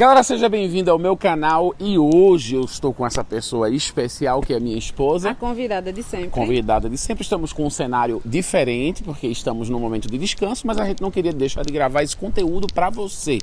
Galera, 0.00 0.22
seja 0.22 0.48
bem-vindo 0.48 0.90
ao 0.90 0.98
meu 0.98 1.14
canal 1.14 1.74
e 1.78 1.98
hoje 1.98 2.56
eu 2.56 2.62
estou 2.62 2.90
com 2.90 3.06
essa 3.06 3.22
pessoa 3.22 3.68
especial 3.68 4.40
que 4.40 4.54
é 4.54 4.58
minha 4.58 4.78
esposa. 4.78 5.28
A 5.28 5.34
convidada 5.34 5.92
de 5.92 6.02
sempre. 6.02 6.30
Convidada 6.30 6.88
de 6.88 6.96
sempre. 6.96 7.22
Estamos 7.22 7.52
com 7.52 7.66
um 7.66 7.68
cenário 7.68 8.18
diferente 8.24 9.02
porque 9.02 9.26
estamos 9.26 9.68
num 9.68 9.78
momento 9.78 10.10
de 10.10 10.16
descanso, 10.16 10.66
mas 10.66 10.78
a 10.78 10.86
gente 10.86 11.02
não 11.02 11.10
queria 11.10 11.34
deixar 11.34 11.66
de 11.66 11.70
gravar 11.70 12.02
esse 12.02 12.16
conteúdo 12.16 12.66
para 12.72 12.88
você. 12.88 13.36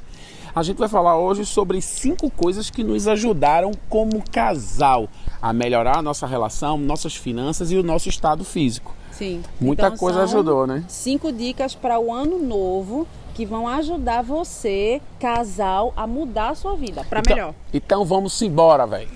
A 0.55 0.63
gente 0.63 0.79
vai 0.79 0.89
falar 0.89 1.19
hoje 1.19 1.45
sobre 1.45 1.79
cinco 1.79 2.27
coisas 2.31 2.71
que 2.71 2.83
nos 2.83 3.07
ajudaram 3.07 3.69
como 3.87 4.23
casal 4.31 5.07
a 5.39 5.53
melhorar 5.53 5.99
a 5.99 6.01
nossa 6.01 6.25
relação, 6.25 6.75
nossas 6.75 7.15
finanças 7.15 7.71
e 7.71 7.77
o 7.77 7.83
nosso 7.83 8.09
estado 8.09 8.43
físico. 8.43 8.95
Sim. 9.11 9.43
Muita 9.61 9.85
Então, 9.85 9.97
coisa 9.99 10.23
ajudou, 10.23 10.65
né? 10.65 10.83
Cinco 10.87 11.31
dicas 11.31 11.75
para 11.75 11.99
o 11.99 12.11
ano 12.11 12.39
novo 12.39 13.07
que 13.37 13.45
vão 13.45 13.67
ajudar 13.67 14.23
você, 14.23 14.99
casal, 15.19 15.93
a 15.95 16.07
mudar 16.07 16.49
a 16.49 16.55
sua 16.55 16.75
vida 16.75 17.03
para 17.07 17.19
Então- 17.19 17.35
melhor. 17.35 17.53
Então 17.71 18.03
vamos 18.03 18.41
embora, 18.41 18.87
velho. 18.87 19.09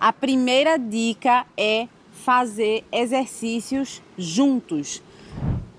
A 0.00 0.12
primeira 0.12 0.78
dica 0.78 1.44
é 1.56 1.88
fazer 2.12 2.84
exercícios 2.92 4.00
juntos. 4.16 5.02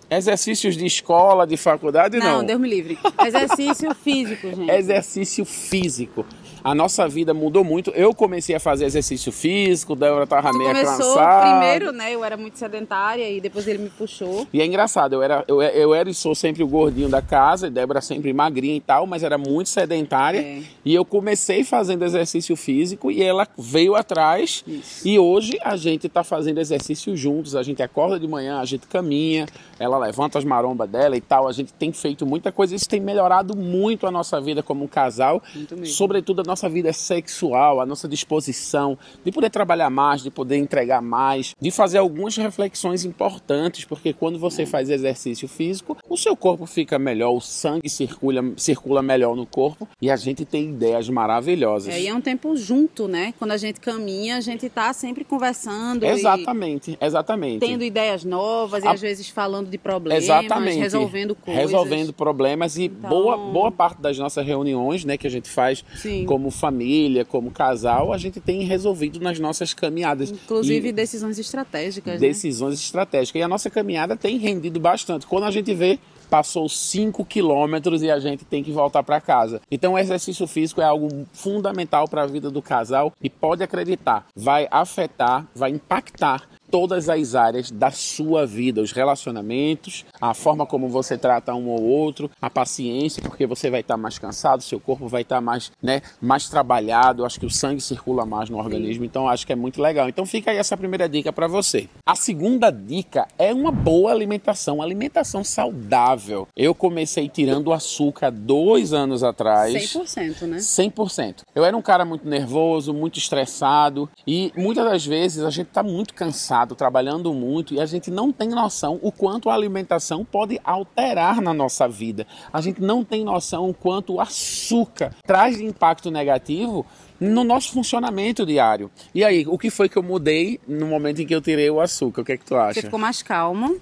Exercícios 0.10 0.76
de 0.76 0.86
escola, 0.86 1.46
de 1.46 1.56
faculdade, 1.56 2.18
não. 2.18 2.40
Não, 2.40 2.44
Deus 2.44 2.60
me 2.60 2.68
livre. 2.68 2.98
Exercício 3.26 3.94
físico, 3.94 4.48
gente. 4.54 4.70
Exercício 4.72 5.46
físico. 5.46 6.26
A 6.64 6.76
nossa 6.76 7.08
vida 7.08 7.34
mudou 7.34 7.64
muito. 7.64 7.92
Eu 7.92 8.14
comecei 8.14 8.56
a 8.56 8.60
fazer 8.60 8.86
exercício 8.86 9.32
físico, 9.32 9.96
Débora 9.96 10.28
tava 10.28 10.52
Tu 10.52 10.58
meio 10.58 10.70
começou 10.70 11.16
cansada. 11.16 11.52
primeiro, 11.52 11.92
né? 11.92 12.14
Eu 12.14 12.24
era 12.24 12.38
muito 12.38 12.58
sedentária 12.58 13.30
e 13.30 13.40
depois 13.40 13.68
ele 13.68 13.80
me 13.80 13.90
puxou. 13.90 14.48
E 14.52 14.62
é 14.62 14.66
engraçado, 14.66 15.14
eu 15.14 15.22
era, 15.22 15.44
eu, 15.48 15.62
eu 15.62 15.94
era 15.94 16.10
e 16.10 16.14
sou 16.14 16.36
sempre 16.36 16.64
o 16.64 16.68
gordinho 16.68 17.10
da 17.10 17.22
casa, 17.22 17.68
e 17.68 17.70
Débora 17.70 18.02
sempre 18.02 18.34
magrinha 18.34 18.76
e 18.76 18.82
tal, 18.82 19.06
mas 19.06 19.24
era 19.24 19.38
muito 19.38 19.70
sedentária. 19.70 20.40
É. 20.40 20.62
E 20.84 20.94
eu 20.94 21.06
comecei 21.06 21.64
fazendo 21.64 22.04
exercício 22.04 22.56
físico 22.56 23.12
e 23.12 23.22
ela 23.22 23.48
veio 23.58 23.96
atrás. 23.96 24.64
Isso. 24.68 25.08
E 25.08 25.20
hoje 25.20 25.58
a 25.62 25.76
gente 25.76 26.08
tá 26.10 26.24
fazendo 26.24 26.60
exercício 26.60 27.16
juntos. 27.16 27.56
A 27.56 27.64
gente 27.64 27.82
acorda 27.82 28.20
de 28.20 28.28
manhã, 28.28 28.60
a 28.60 28.66
gente 28.66 28.88
caminha, 28.88 29.46
ela 29.80 29.98
levanta 29.98 30.38
as 30.38 30.44
marombas 30.46 30.90
dela 30.90 31.16
e 31.16 31.22
tal. 31.22 31.48
A 31.48 31.52
gente 31.52 31.74
tem 31.74 31.92
feito 31.92 32.26
muita 32.26 32.52
coisa. 32.52 32.76
Isso 32.76 32.88
tem 32.88 33.00
melhorado 33.00 33.56
muito 33.56 34.08
a 34.08 34.12
nossa 34.12 34.40
vida 34.42 34.62
como 34.64 34.84
um 34.84 34.88
casal. 34.88 35.42
Muito 35.54 35.76
mesmo. 35.76 35.94
Sobretudo 35.94 36.42
a 36.42 36.44
nossa 36.50 36.68
vida 36.68 36.92
sexual, 36.92 37.80
a 37.80 37.86
nossa 37.86 38.08
disposição 38.08 38.98
de 39.24 39.32
poder 39.32 39.50
trabalhar 39.50 39.90
mais, 39.90 40.22
de 40.24 40.32
poder 40.32 40.58
entregar 40.58 41.02
mais, 41.02 41.56
de 41.60 41.72
fazer 41.72 42.00
algumas 42.00 42.36
reflexões 42.38 43.06
importantes, 43.06 43.86
porque 43.86 44.14
quando 44.14 44.40
você 44.40 44.66
faz 44.66 44.90
exercício 44.90 45.48
físico, 45.48 45.96
o 46.10 46.18
seu 46.18 46.36
corpo 46.36 46.66
fica 46.66 46.98
melhor, 46.98 47.32
o 47.34 47.40
sangue 47.42 47.90
circula, 47.90 48.42
circula 48.58 49.02
melhor 49.02 49.36
no 49.36 49.46
corpo 49.46 49.88
e 50.02 50.10
a 50.10 50.16
gente 50.16 50.44
tem 50.46 50.70
ideias 50.70 51.08
maravilhosas. 51.10 51.94
É, 51.94 52.02
e 52.02 52.08
é 52.08 52.14
um 52.14 52.22
tempo 52.22 52.56
junto, 52.58 53.08
né? 53.08 53.34
Quando 53.38 53.52
a 53.52 53.58
gente 53.58 53.80
caminha, 53.80 54.38
a 54.38 54.42
gente 54.42 54.68
tá 54.70 54.92
sempre 54.94 55.24
conversando. 55.24 56.04
e 56.04 56.08
Exatamente, 56.08 56.98
exatamente. 57.00 57.60
tendo 57.60 57.84
ideias 57.84 58.24
novas 58.24 58.84
e 58.84 58.88
A- 58.88 58.92
às 58.92 59.02
vezes 59.02 59.30
falando 59.30 59.70
de 59.70 59.78
problemas, 59.78 60.24
Exatamente. 60.24 60.80
resolvendo 60.80 61.36
coisas. 61.36 61.62
Resolvendo 61.64 62.12
problemas 62.14 62.78
e 62.78 62.86
Então- 62.86 63.10
boa, 63.10 63.38
boa 63.38 63.72
parte 63.72 64.02
das 64.02 64.18
nossas 64.18 64.46
reuniões, 64.46 65.06
né, 65.06 65.18
que 65.18 65.28
a 65.28 65.30
gente 65.30 65.50
faz 65.50 65.84
Sim. 65.96 66.26
Como 66.40 66.50
família, 66.50 67.26
como 67.26 67.52
casal, 67.52 68.14
a 68.14 68.18
gente 68.18 68.40
tem 68.40 68.64
resolvido 68.64 69.20
nas 69.20 69.38
nossas 69.40 69.74
caminhadas. 69.74 70.32
Inclusive 70.32 70.88
E 70.88 70.92
decisões 70.94 71.38
estratégicas, 71.38 72.14
né? 72.14 72.28
decisões 72.28 72.80
estratégicas. 72.80 73.42
E 73.42 73.44
a 73.44 73.48
nossa 73.48 73.70
caminhada 73.70 74.16
tem 74.16 74.38
rendido 74.38 74.80
bastante. 74.80 75.28
Quando 75.28 75.44
a 75.44 75.52
gente 75.52 75.74
vê, 75.74 76.00
passou 76.30 76.70
5 76.70 77.26
quilômetros 77.26 78.02
e 78.02 78.10
a 78.10 78.20
gente 78.20 78.46
tem 78.46 78.64
que 78.64 78.72
voltar 78.72 79.04
para 79.04 79.20
casa. 79.20 79.62
Então, 79.70 79.94
o 79.94 80.00
exercício 80.00 80.48
físico 80.48 80.80
é 80.80 80.86
algo 80.86 81.28
fundamental 81.34 82.08
para 82.08 82.24
a 82.24 82.28
vida 82.28 82.50
do 82.50 82.62
casal 82.62 83.14
e 83.22 83.30
pode 83.30 83.62
acreditar, 83.62 84.26
vai 84.34 84.66
afetar, 84.72 85.46
vai 85.54 85.72
impactar 85.72 86.48
todas 86.70 87.10
as 87.10 87.36
áreas 87.36 87.72
da 87.72 87.92
sua 87.92 88.46
vida, 88.46 88.82
os 88.82 88.92
relacionamentos, 88.92 90.06
a 90.20 90.34
forma 90.34 90.66
como 90.66 90.88
você 90.88 91.18
trata 91.18 91.54
um 91.54 91.70
ou 91.70 91.82
outro, 91.82 92.30
a 92.42 92.50
paciência, 92.50 93.22
porque 93.22 93.46
você 93.46 93.70
vai 93.70 93.82
estar 93.82 93.98
mais 93.98 94.18
cansado, 94.18 94.62
seu 94.62 94.80
corpo 94.80 95.08
vai 95.08 95.22
estar 95.22 95.42
mais, 95.42 95.72
né, 95.82 96.02
mais 96.22 96.50
trabalhado, 96.50 97.26
acho 97.26 97.40
que 97.40 97.46
o 97.46 97.50
sangue 97.50 97.82
circula 97.82 98.26
mais 98.26 98.50
no 98.50 98.58
organismo, 98.58 99.06
então 99.06 99.28
acho 99.28 99.46
que 99.46 99.54
é 99.54 99.56
muito 99.56 99.82
legal. 99.82 100.08
Então 100.10 100.26
fica 100.26 100.52
aí 100.52 100.58
essa 100.58 100.78
primeira 100.78 101.08
dica 101.08 101.32
para 101.32 101.48
você. 101.48 101.88
A 102.06 102.16
segunda 102.16 102.70
dica 102.70 103.28
é 103.38 103.54
uma 103.54 103.72
boa 103.72 104.12
alimentação, 104.12 104.82
alimentação 104.82 105.44
saudável. 105.44 106.48
Eu 106.56 106.76
comecei 106.76 107.28
tirando 107.30 107.68
o 107.68 107.74
açúcar 107.74 108.32
dois 108.32 108.94
anos 108.94 109.24
atrás. 109.24 109.74
100%, 109.74 110.42
né? 110.48 110.58
100%. 110.58 111.42
Eu 111.56 111.64
era 111.64 111.76
um 111.76 111.82
cara 111.82 112.06
muito 112.06 112.28
nervoso, 112.28 112.94
muito 112.94 113.18
estressado 113.18 114.10
e 114.28 114.52
muitas 114.56 114.86
das 114.86 115.06
vezes 115.06 115.44
a 115.44 115.50
gente 115.50 115.68
está 115.68 115.84
muito 115.84 116.14
cansado, 116.14 116.59
trabalhando 116.76 117.34
muito 117.34 117.74
e 117.74 117.80
a 117.80 117.86
gente 117.86 118.10
não 118.10 118.32
tem 118.32 118.50
noção 118.50 119.00
o 119.02 119.12
quanto 119.12 119.50
a 119.50 119.54
alimentação 119.54 120.26
pode 120.26 120.60
alterar 120.64 121.42
na 121.42 121.54
nossa 121.54 121.88
vida. 121.88 122.26
A 122.52 122.62
gente 122.62 122.82
não 122.82 123.04
tem 123.04 123.24
noção 123.24 123.70
o 123.70 123.74
quanto 123.74 124.14
o 124.14 124.22
açúcar 124.22 125.16
traz 125.26 125.58
de 125.58 125.66
impacto 125.66 126.10
negativo 126.10 126.86
no 127.20 127.44
nosso 127.44 127.72
funcionamento 127.72 128.46
diário. 128.46 128.90
E 129.14 129.24
aí, 129.24 129.46
o 129.48 129.58
que 129.58 129.70
foi 129.70 129.90
que 129.90 129.98
eu 129.98 130.04
mudei 130.04 130.60
no 130.68 130.88
momento 130.88 131.22
em 131.22 131.26
que 131.26 131.36
eu 131.36 131.42
tirei 131.42 131.70
o 131.70 131.82
açúcar? 131.82 132.22
O 132.22 132.26
que 132.26 132.32
é 132.32 132.38
que 132.38 132.46
tu 132.46 132.56
acha? 132.56 132.76
Você 132.76 132.82
ficou 132.84 133.00
mais 133.00 133.22
calmo, 133.22 133.80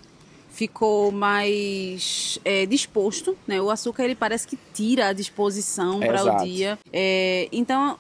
ficou 0.50 1.12
mais 1.12 2.40
é, 2.44 2.66
disposto, 2.66 3.38
né? 3.46 3.62
O 3.62 3.70
açúcar 3.70 4.04
ele 4.04 4.16
parece 4.16 4.48
que 4.48 4.58
tira 4.74 5.10
a 5.10 5.14
disposição 5.14 6.00
para 6.00 6.24
o 6.24 6.44
dia. 6.44 6.80
É, 6.92 7.48
então, 7.52 7.98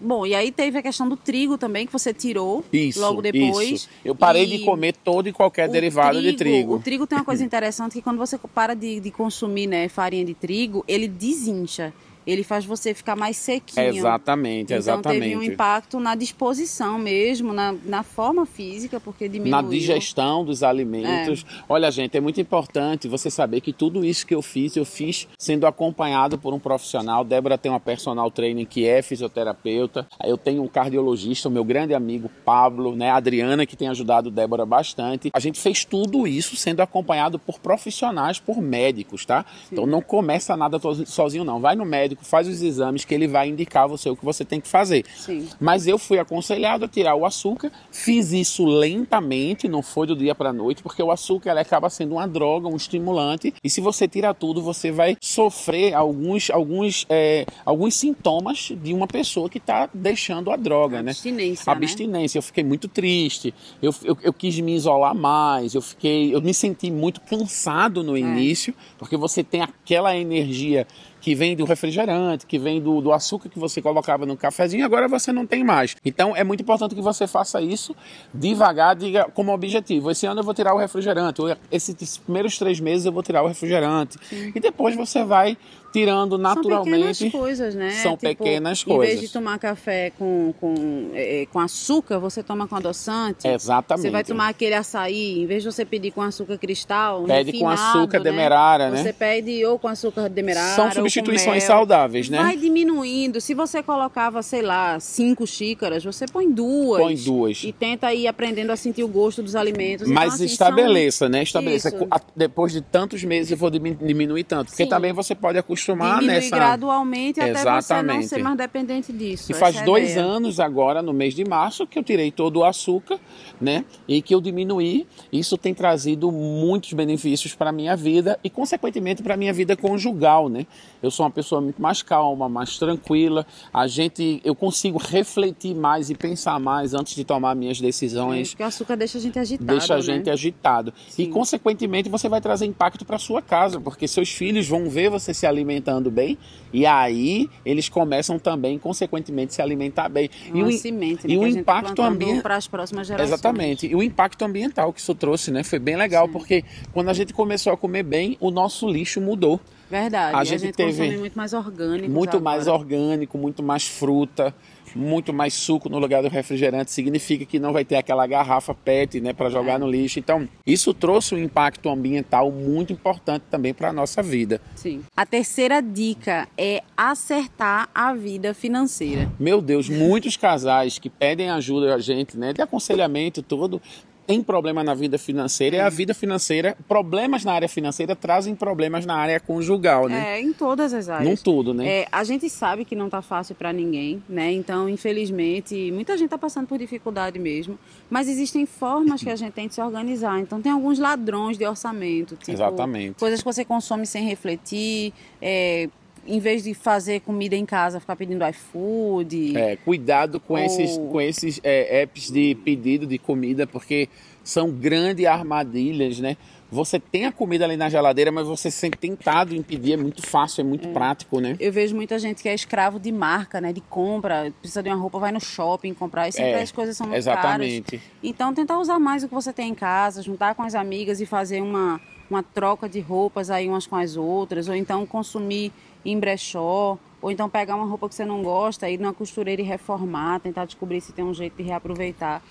bom, 0.00 0.26
e 0.26 0.34
aí 0.34 0.50
teve 0.50 0.78
a 0.78 0.82
questão 0.82 1.08
do 1.08 1.16
trigo 1.16 1.58
também 1.58 1.86
que 1.86 1.92
você 1.92 2.12
tirou 2.12 2.64
Isso, 2.72 3.00
logo 3.00 3.20
depois. 3.20 3.70
isso. 3.70 3.88
Eu 4.04 4.14
parei 4.14 4.46
de 4.46 4.64
comer 4.64 4.94
todo 4.94 5.28
e 5.28 5.32
qualquer 5.32 5.68
derivado 5.68 6.20
de 6.20 6.32
trigo. 6.34 6.76
O 6.76 6.80
trigo 6.80 7.06
tem 7.06 7.18
uma 7.18 7.24
coisa 7.24 7.42
interessante 7.44 7.92
que 7.94 8.02
quando 8.02 8.18
você 8.18 8.38
para 8.38 8.74
de, 8.74 9.00
de 9.00 9.10
consumir 9.10 9.66
né, 9.66 9.88
farinha 9.88 10.24
de 10.24 10.34
trigo, 10.34 10.84
ele 10.86 11.08
desincha. 11.08 11.92
Ele 12.30 12.42
faz 12.42 12.64
você 12.64 12.94
ficar 12.94 13.16
mais 13.16 13.36
sequinho. 13.36 13.86
Exatamente, 13.96 14.64
Então 14.64 14.76
exatamente. 14.76 15.22
teve 15.22 15.36
um 15.36 15.42
impacto 15.42 15.98
na 16.00 16.14
disposição 16.14 16.98
mesmo, 16.98 17.52
na, 17.52 17.74
na 17.84 18.02
forma 18.02 18.46
física, 18.46 19.00
porque 19.00 19.28
diminuiu. 19.28 19.50
na 19.50 19.68
digestão 19.68 20.44
dos 20.44 20.62
alimentos. 20.62 21.44
Olha, 21.68 21.90
gente, 21.90 22.16
é 22.16 22.20
muito 22.20 22.40
importante 22.40 23.08
você 23.08 23.30
saber 23.30 23.60
que 23.60 23.72
tudo 23.72 24.04
isso 24.04 24.26
que 24.26 24.34
eu 24.34 24.42
fiz, 24.42 24.76
eu 24.76 24.84
fiz 24.84 25.28
sendo 25.38 25.66
acompanhado 25.66 26.38
por 26.38 26.52
um 26.54 26.58
profissional. 26.58 27.24
Débora 27.24 27.58
tem 27.58 27.70
uma 27.70 27.80
personal 27.80 28.30
trainer 28.30 28.66
que 28.66 28.86
é 28.86 29.02
fisioterapeuta. 29.02 30.06
Eu 30.24 30.36
tenho 30.36 30.62
um 30.62 30.68
cardiologista, 30.68 31.48
o 31.48 31.52
meu 31.52 31.64
grande 31.64 31.94
amigo 31.94 32.30
Pablo, 32.44 32.94
né, 32.94 33.10
a 33.10 33.16
Adriana, 33.16 33.66
que 33.66 33.76
tem 33.76 33.88
ajudado 33.88 34.30
Débora 34.30 34.64
bastante. 34.66 35.30
A 35.32 35.40
gente 35.40 35.58
fez 35.60 35.84
tudo 35.84 36.26
isso 36.26 36.56
sendo 36.56 36.80
acompanhado 36.80 37.38
por 37.38 37.58
profissionais, 37.58 38.38
por 38.38 38.60
médicos, 38.60 39.24
tá? 39.24 39.44
Então 39.70 39.86
não 39.86 40.00
começa 40.00 40.56
nada 40.56 40.78
sozinho, 41.06 41.44
não. 41.44 41.60
Vai 41.60 41.74
no 41.76 41.84
médico, 41.84 42.19
faz 42.22 42.46
os 42.48 42.62
exames 42.62 43.04
que 43.04 43.14
ele 43.14 43.26
vai 43.26 43.48
indicar 43.48 43.88
você 43.88 44.08
o 44.10 44.16
que 44.16 44.24
você 44.24 44.44
tem 44.44 44.60
que 44.60 44.68
fazer. 44.68 45.04
Sim. 45.16 45.48
Mas 45.60 45.86
eu 45.86 45.98
fui 45.98 46.18
aconselhado 46.18 46.84
a 46.84 46.88
tirar 46.88 47.14
o 47.14 47.24
açúcar, 47.24 47.70
fiz 47.90 48.32
isso 48.32 48.64
lentamente, 48.64 49.68
não 49.68 49.82
foi 49.82 50.06
do 50.06 50.16
dia 50.16 50.34
para 50.34 50.52
noite, 50.52 50.82
porque 50.82 51.02
o 51.02 51.10
açúcar 51.10 51.58
acaba 51.58 51.90
sendo 51.90 52.12
uma 52.12 52.26
droga, 52.26 52.68
um 52.68 52.76
estimulante, 52.76 53.54
e 53.62 53.70
se 53.70 53.80
você 53.80 54.06
tira 54.06 54.32
tudo, 54.34 54.62
você 54.62 54.90
vai 54.90 55.16
sofrer 55.20 55.94
alguns, 55.94 56.50
alguns, 56.50 57.06
é, 57.08 57.46
alguns 57.64 57.94
sintomas 57.94 58.72
de 58.82 58.92
uma 58.92 59.06
pessoa 59.06 59.48
que 59.48 59.58
está 59.58 59.88
deixando 59.92 60.50
a 60.50 60.56
droga, 60.56 61.02
né? 61.02 61.10
Abstinência, 61.10 61.64
né? 61.66 61.72
Abstinência. 61.72 62.38
Eu 62.38 62.42
fiquei 62.42 62.64
muito 62.64 62.88
triste, 62.88 63.54
eu, 63.82 63.94
eu, 64.04 64.16
eu 64.22 64.32
quis 64.32 64.58
me 64.60 64.74
isolar 64.74 65.14
mais, 65.14 65.74
eu 65.74 65.82
fiquei, 65.82 66.34
eu 66.34 66.40
me 66.40 66.54
senti 66.54 66.90
muito 66.90 67.20
cansado 67.20 68.02
no 68.02 68.16
início, 68.16 68.74
porque 68.98 69.16
você 69.16 69.42
tem 69.42 69.62
aquela 69.62 70.16
energia 70.16 70.86
que 71.20 71.34
vem 71.34 71.54
do 71.54 71.64
refrigerante, 71.64 72.46
que 72.46 72.58
vem 72.58 72.80
do, 72.80 73.00
do 73.00 73.12
açúcar 73.12 73.48
que 73.48 73.58
você 73.58 73.82
colocava 73.82 74.24
no 74.24 74.36
cafezinho, 74.36 74.84
agora 74.84 75.08
você 75.08 75.32
não 75.32 75.46
tem 75.46 75.62
mais. 75.62 75.96
Então 76.04 76.34
é 76.34 76.42
muito 76.42 76.62
importante 76.62 76.94
que 76.94 77.02
você 77.02 77.26
faça 77.26 77.60
isso 77.60 77.94
devagar, 78.32 78.96
diga 78.96 79.24
como 79.34 79.52
objetivo. 79.52 80.10
Esse 80.10 80.26
ano 80.26 80.40
eu 80.40 80.44
vou 80.44 80.54
tirar 80.54 80.74
o 80.74 80.78
refrigerante, 80.78 81.42
ou 81.42 81.56
esses 81.70 82.18
primeiros 82.18 82.58
três 82.58 82.80
meses 82.80 83.06
eu 83.06 83.12
vou 83.12 83.22
tirar 83.22 83.42
o 83.42 83.48
refrigerante. 83.48 84.18
E 84.54 84.58
depois 84.60 84.96
você 84.96 85.24
vai 85.24 85.56
tirando 85.92 86.38
naturalmente. 86.38 87.14
São 87.16 87.26
pequenas 87.26 87.32
coisas, 87.32 87.74
né? 87.74 87.90
São 88.02 88.12
tipo, 88.16 88.22
pequenas 88.28 88.80
Em 88.82 88.84
coisas. 88.84 89.06
vez 89.16 89.20
de 89.20 89.32
tomar 89.32 89.58
café 89.58 90.12
com, 90.18 90.54
com, 90.60 91.10
é, 91.14 91.46
com 91.52 91.58
açúcar, 91.58 92.18
você 92.18 92.42
toma 92.42 92.66
com 92.68 92.76
adoçante. 92.76 93.46
Exatamente. 93.48 94.02
Você 94.06 94.10
vai 94.10 94.24
tomar 94.24 94.48
aquele 94.48 94.74
açaí, 94.74 95.42
em 95.42 95.46
vez 95.46 95.62
de 95.62 95.70
você 95.72 95.84
pedir 95.84 96.10
com 96.12 96.22
açúcar 96.22 96.58
cristal, 96.58 97.24
Pede 97.24 97.52
com 97.52 97.66
refinado, 97.68 97.98
açúcar 97.98 98.18
né? 98.18 98.24
demerara, 98.24 98.90
né? 98.90 99.02
Você 99.02 99.12
pede 99.12 99.64
ou 99.64 99.78
com 99.78 99.88
açúcar 99.88 100.28
demerara. 100.28 100.74
São 100.74 100.88
com 100.88 100.94
substituições 100.94 101.64
saudáveis, 101.64 102.28
né? 102.28 102.38
Vai 102.38 102.56
diminuindo. 102.56 103.40
Se 103.40 103.54
você 103.54 103.82
colocava, 103.82 104.42
sei 104.42 104.62
lá, 104.62 104.98
cinco 105.00 105.46
xícaras, 105.46 106.04
você 106.04 106.26
põe 106.26 106.50
duas. 106.50 107.00
Põe 107.02 107.14
duas. 107.16 107.62
E 107.64 107.72
tenta 107.72 108.12
ir 108.14 108.26
aprendendo 108.26 108.70
a 108.70 108.76
sentir 108.76 109.02
o 109.02 109.08
gosto 109.08 109.42
dos 109.42 109.56
alimentos. 109.56 110.08
Mas 110.08 110.24
então, 110.24 110.34
assim, 110.34 110.44
estabeleça, 110.46 111.28
né? 111.28 111.42
Estabeleça. 111.42 111.88
Isso. 111.88 112.08
Depois 112.34 112.72
de 112.72 112.80
tantos 112.80 113.22
meses 113.24 113.50
eu 113.50 113.56
vou 113.56 113.70
dimi- 113.70 113.94
diminuir 114.00 114.44
tanto. 114.44 114.68
Porque 114.68 114.84
Sim. 114.84 114.88
também 114.88 115.12
você 115.12 115.34
pode 115.34 115.58
São 115.58 115.79
acostumar 115.80 116.14
diminui 116.20 116.34
nessa. 116.34 116.56
gradualmente 116.56 117.40
até 117.40 117.80
você 117.80 118.02
não 118.02 118.22
ser 118.22 118.42
mais 118.42 118.56
dependente 118.56 119.12
disso. 119.12 119.50
E 119.50 119.54
faz 119.54 119.76
é 119.76 119.84
dois 119.84 120.10
ideia. 120.12 120.24
anos 120.26 120.60
agora, 120.60 121.02
no 121.02 121.12
mês 121.12 121.34
de 121.34 121.44
março, 121.44 121.86
que 121.86 121.98
eu 121.98 122.02
tirei 122.02 122.30
todo 122.30 122.58
o 122.58 122.64
açúcar, 122.64 123.18
né? 123.60 123.84
E 124.06 124.22
que 124.22 124.34
eu 124.34 124.40
diminuí. 124.40 125.06
Isso 125.32 125.56
tem 125.56 125.74
trazido 125.74 126.30
muitos 126.30 126.92
benefícios 126.92 127.54
para 127.54 127.70
a 127.70 127.72
minha 127.72 127.96
vida 127.96 128.38
e, 128.42 128.50
consequentemente, 128.50 129.22
para 129.22 129.34
a 129.34 129.36
minha 129.36 129.52
vida 129.52 129.76
conjugal, 129.76 130.48
né? 130.48 130.66
Eu 131.02 131.10
sou 131.10 131.24
uma 131.24 131.30
pessoa 131.30 131.60
muito 131.60 131.80
mais 131.80 132.02
calma, 132.02 132.48
mais 132.48 132.78
tranquila. 132.78 133.46
A 133.72 133.86
gente, 133.86 134.40
eu 134.44 134.54
consigo 134.54 134.98
refletir 134.98 135.74
mais 135.74 136.10
e 136.10 136.14
pensar 136.14 136.58
mais 136.60 136.94
antes 136.94 137.14
de 137.14 137.24
tomar 137.24 137.54
minhas 137.54 137.78
É, 137.78 137.82
decisões. 137.82 138.50
porque 138.50 138.62
o 138.62 138.66
açúcar 138.66 138.96
deixa 138.96 139.18
a 139.18 139.20
gente 139.20 139.38
agitado. 139.38 139.66
Deixa 139.66 139.94
a 139.94 139.96
né? 139.96 140.02
gente 140.02 140.30
agitado. 140.30 140.92
E, 141.08 141.12
Sim. 141.24 141.30
consequentemente, 141.30 142.08
você 142.08 142.28
vai 142.28 142.40
trazer 142.40 142.66
impacto 142.66 143.04
para 143.04 143.18
sua 143.18 143.40
casa, 143.40 143.80
porque 143.80 144.06
seus 144.06 144.30
filhos 144.30 144.68
vão 144.68 144.88
ver 144.90 145.08
você 145.10 145.32
se 145.32 145.46
alimentando 145.46 145.69
bem 146.10 146.38
e 146.72 146.86
aí 146.86 147.50
eles 147.64 147.88
começam 147.88 148.38
também, 148.38 148.78
consequentemente, 148.78 149.54
se 149.54 149.60
alimentar 149.60 150.08
bem. 150.08 150.30
É 150.48 150.52
uma 150.52 150.72
semente, 150.72 151.26
né, 151.26 151.34
e 151.34 151.36
o 151.36 151.44
gente 151.44 151.54
tá 151.56 151.60
impacto 151.60 152.02
ambiental. 152.02 152.42
para 152.42 152.56
as 152.56 152.66
próximas 152.66 153.06
gerações. 153.06 153.32
Exatamente. 153.32 153.86
E 153.86 153.94
o 153.94 154.02
impacto 154.02 154.44
ambiental 154.44 154.92
que 154.92 155.00
isso 155.00 155.14
trouxe, 155.14 155.50
né? 155.50 155.62
Foi 155.62 155.78
bem 155.78 155.96
legal, 155.96 156.26
Sim. 156.26 156.32
porque 156.32 156.64
quando 156.92 157.08
a 157.08 157.12
gente 157.12 157.32
começou 157.32 157.72
a 157.72 157.76
comer 157.76 158.02
bem, 158.02 158.36
o 158.40 158.50
nosso 158.50 158.88
lixo 158.88 159.20
mudou. 159.20 159.60
Verdade. 159.90 160.36
A 160.36 160.38
A 160.38 160.44
gente 160.44 160.60
gente, 160.60 160.76
teve 160.76 161.18
muito 161.18 161.36
mais 161.36 161.52
orgânico. 161.52 162.10
Muito 162.10 162.40
mais 162.40 162.68
orgânico, 162.68 163.36
muito 163.36 163.62
mais 163.62 163.86
fruta, 163.86 164.54
muito 164.94 165.32
mais 165.32 165.54
suco 165.54 165.88
no 165.88 165.98
lugar 165.98 166.22
do 166.22 166.28
refrigerante. 166.28 166.90
Significa 166.90 167.44
que 167.44 167.58
não 167.58 167.72
vai 167.72 167.84
ter 167.84 167.96
aquela 167.96 168.26
garrafa 168.26 168.74
PET, 168.74 169.20
né, 169.20 169.32
para 169.32 169.50
jogar 169.50 169.78
no 169.78 169.90
lixo. 169.90 170.18
Então, 170.18 170.48
isso 170.66 170.92
trouxe 170.94 171.34
um 171.34 171.38
impacto 171.38 171.88
ambiental 171.88 172.50
muito 172.50 172.92
importante 172.92 173.44
também 173.50 173.72
para 173.74 173.88
a 173.88 173.92
nossa 173.92 174.22
vida. 174.22 174.60
Sim. 174.74 175.02
A 175.16 175.24
terceira 175.26 175.80
dica 175.80 176.48
é 176.56 176.82
acertar 176.96 177.88
a 177.94 178.14
vida 178.14 178.54
financeira. 178.54 179.30
Meu 179.38 179.60
Deus, 179.60 179.88
muitos 179.88 180.36
casais 180.36 180.98
que 180.98 181.10
pedem 181.10 181.50
ajuda 181.50 181.94
a 181.94 181.98
gente, 181.98 182.36
né, 182.36 182.52
de 182.52 182.62
aconselhamento 182.62 183.42
todo, 183.42 183.80
tem 184.30 184.42
problema 184.42 184.84
na 184.84 184.94
vida 184.94 185.18
financeira. 185.18 185.76
E 185.76 185.80
a 185.80 185.88
vida 185.88 186.14
financeira, 186.14 186.76
problemas 186.86 187.44
na 187.44 187.52
área 187.52 187.68
financeira 187.68 188.14
trazem 188.14 188.54
problemas 188.54 189.04
na 189.04 189.16
área 189.16 189.40
conjugal, 189.40 190.08
né? 190.08 190.36
É, 190.36 190.40
em 190.40 190.52
todas 190.52 190.94
as 190.94 191.08
áreas. 191.08 191.28
Não 191.28 191.36
tudo, 191.36 191.74
né? 191.74 191.86
É, 191.86 192.08
a 192.12 192.22
gente 192.22 192.48
sabe 192.48 192.84
que 192.84 192.94
não 192.94 193.10
tá 193.10 193.20
fácil 193.20 193.54
para 193.54 193.72
ninguém, 193.72 194.22
né? 194.28 194.52
Então, 194.52 194.88
infelizmente, 194.88 195.90
muita 195.90 196.16
gente 196.16 196.30
tá 196.30 196.38
passando 196.38 196.66
por 196.66 196.78
dificuldade 196.78 197.38
mesmo. 197.38 197.78
Mas 198.08 198.28
existem 198.28 198.66
formas 198.66 199.22
que 199.22 199.30
a 199.30 199.36
gente 199.36 199.52
tem 199.52 199.66
de 199.66 199.74
se 199.74 199.80
organizar. 199.80 200.38
Então, 200.38 200.62
tem 200.62 200.70
alguns 200.70 200.98
ladrões 200.98 201.58
de 201.58 201.66
orçamento. 201.66 202.36
Tipo, 202.36 202.52
Exatamente. 202.52 203.18
Coisas 203.18 203.40
que 203.40 203.44
você 203.44 203.64
consome 203.64 204.06
sem 204.06 204.24
refletir. 204.24 205.12
é, 205.42 205.88
em 206.26 206.38
vez 206.38 206.62
de 206.64 206.74
fazer 206.74 207.20
comida 207.20 207.56
em 207.56 207.66
casa, 207.66 208.00
ficar 208.00 208.16
pedindo 208.16 208.44
iFood. 208.46 209.56
É, 209.56 209.76
cuidado 209.76 210.38
com 210.38 210.54
Ou- 210.54 210.60
esses, 210.60 210.96
com 210.96 211.20
esses 211.20 211.60
é, 211.62 212.02
apps 212.02 212.30
de 212.30 212.54
pedido 212.56 213.06
de 213.06 213.18
comida, 213.18 213.66
porque 213.66 214.08
são 214.42 214.70
grandes 214.70 215.26
armadilhas, 215.26 216.18
né? 216.18 216.36
Você 216.72 217.00
tem 217.00 217.26
a 217.26 217.32
comida 217.32 217.64
ali 217.64 217.76
na 217.76 217.88
geladeira, 217.88 218.30
mas 218.30 218.46
você 218.46 218.70
se 218.70 218.78
sente 218.78 218.96
tentado 218.96 219.54
em 219.56 219.60
pedir, 219.62 219.94
é 219.94 219.96
muito 219.96 220.24
fácil, 220.24 220.60
é 220.60 220.64
muito 220.64 220.88
prático, 220.90 221.40
né? 221.40 221.56
Eu 221.58 221.72
vejo 221.72 221.96
muita 221.96 222.16
gente 222.16 222.42
que 222.42 222.48
é 222.48 222.54
escravo 222.54 223.00
de 223.00 223.10
marca, 223.10 223.60
né? 223.60 223.72
De 223.72 223.80
compra, 223.80 224.52
precisa 224.60 224.80
de 224.80 224.88
uma 224.88 224.94
roupa, 224.96 225.18
vai 225.18 225.32
no 225.32 225.40
shopping 225.40 225.92
comprar. 225.92 226.28
E 226.28 226.32
sempre 226.32 226.52
É, 226.52 226.62
as 226.62 226.70
coisas 226.70 226.96
são 226.96 227.08
muito 227.08 227.24
caras. 227.24 227.66
Exatamente. 227.66 228.00
Então, 228.22 228.54
tentar 228.54 228.78
usar 228.78 229.00
mais 229.00 229.24
o 229.24 229.28
que 229.28 229.34
você 229.34 229.52
tem 229.52 229.70
em 229.70 229.74
casa, 229.74 230.22
juntar 230.22 230.54
com 230.54 230.62
as 230.62 230.76
amigas 230.76 231.20
e 231.20 231.26
fazer 231.26 231.60
uma, 231.60 232.00
uma 232.30 232.42
troca 232.42 232.88
de 232.88 233.00
roupas 233.00 233.50
aí 233.50 233.68
umas 233.68 233.88
com 233.88 233.96
as 233.96 234.16
outras, 234.16 234.68
ou 234.68 234.74
então 234.76 235.04
consumir 235.04 235.72
em 236.04 236.18
brechó, 236.18 236.98
ou 237.22 237.30
então 237.30 237.48
pegar 237.48 237.76
uma 237.76 237.86
roupa 237.86 238.08
que 238.08 238.14
você 238.14 238.24
não 238.24 238.42
gosta, 238.42 238.88
ir 238.88 238.98
numa 238.98 239.12
costureira 239.12 239.60
e 239.60 239.64
reformar, 239.64 240.40
tentar 240.40 240.64
descobrir 240.64 241.00
se 241.00 241.12
tem 241.12 241.24
um 241.24 241.34
jeito 241.34 241.56
de 241.56 241.62
reaproveitar. 241.62 242.42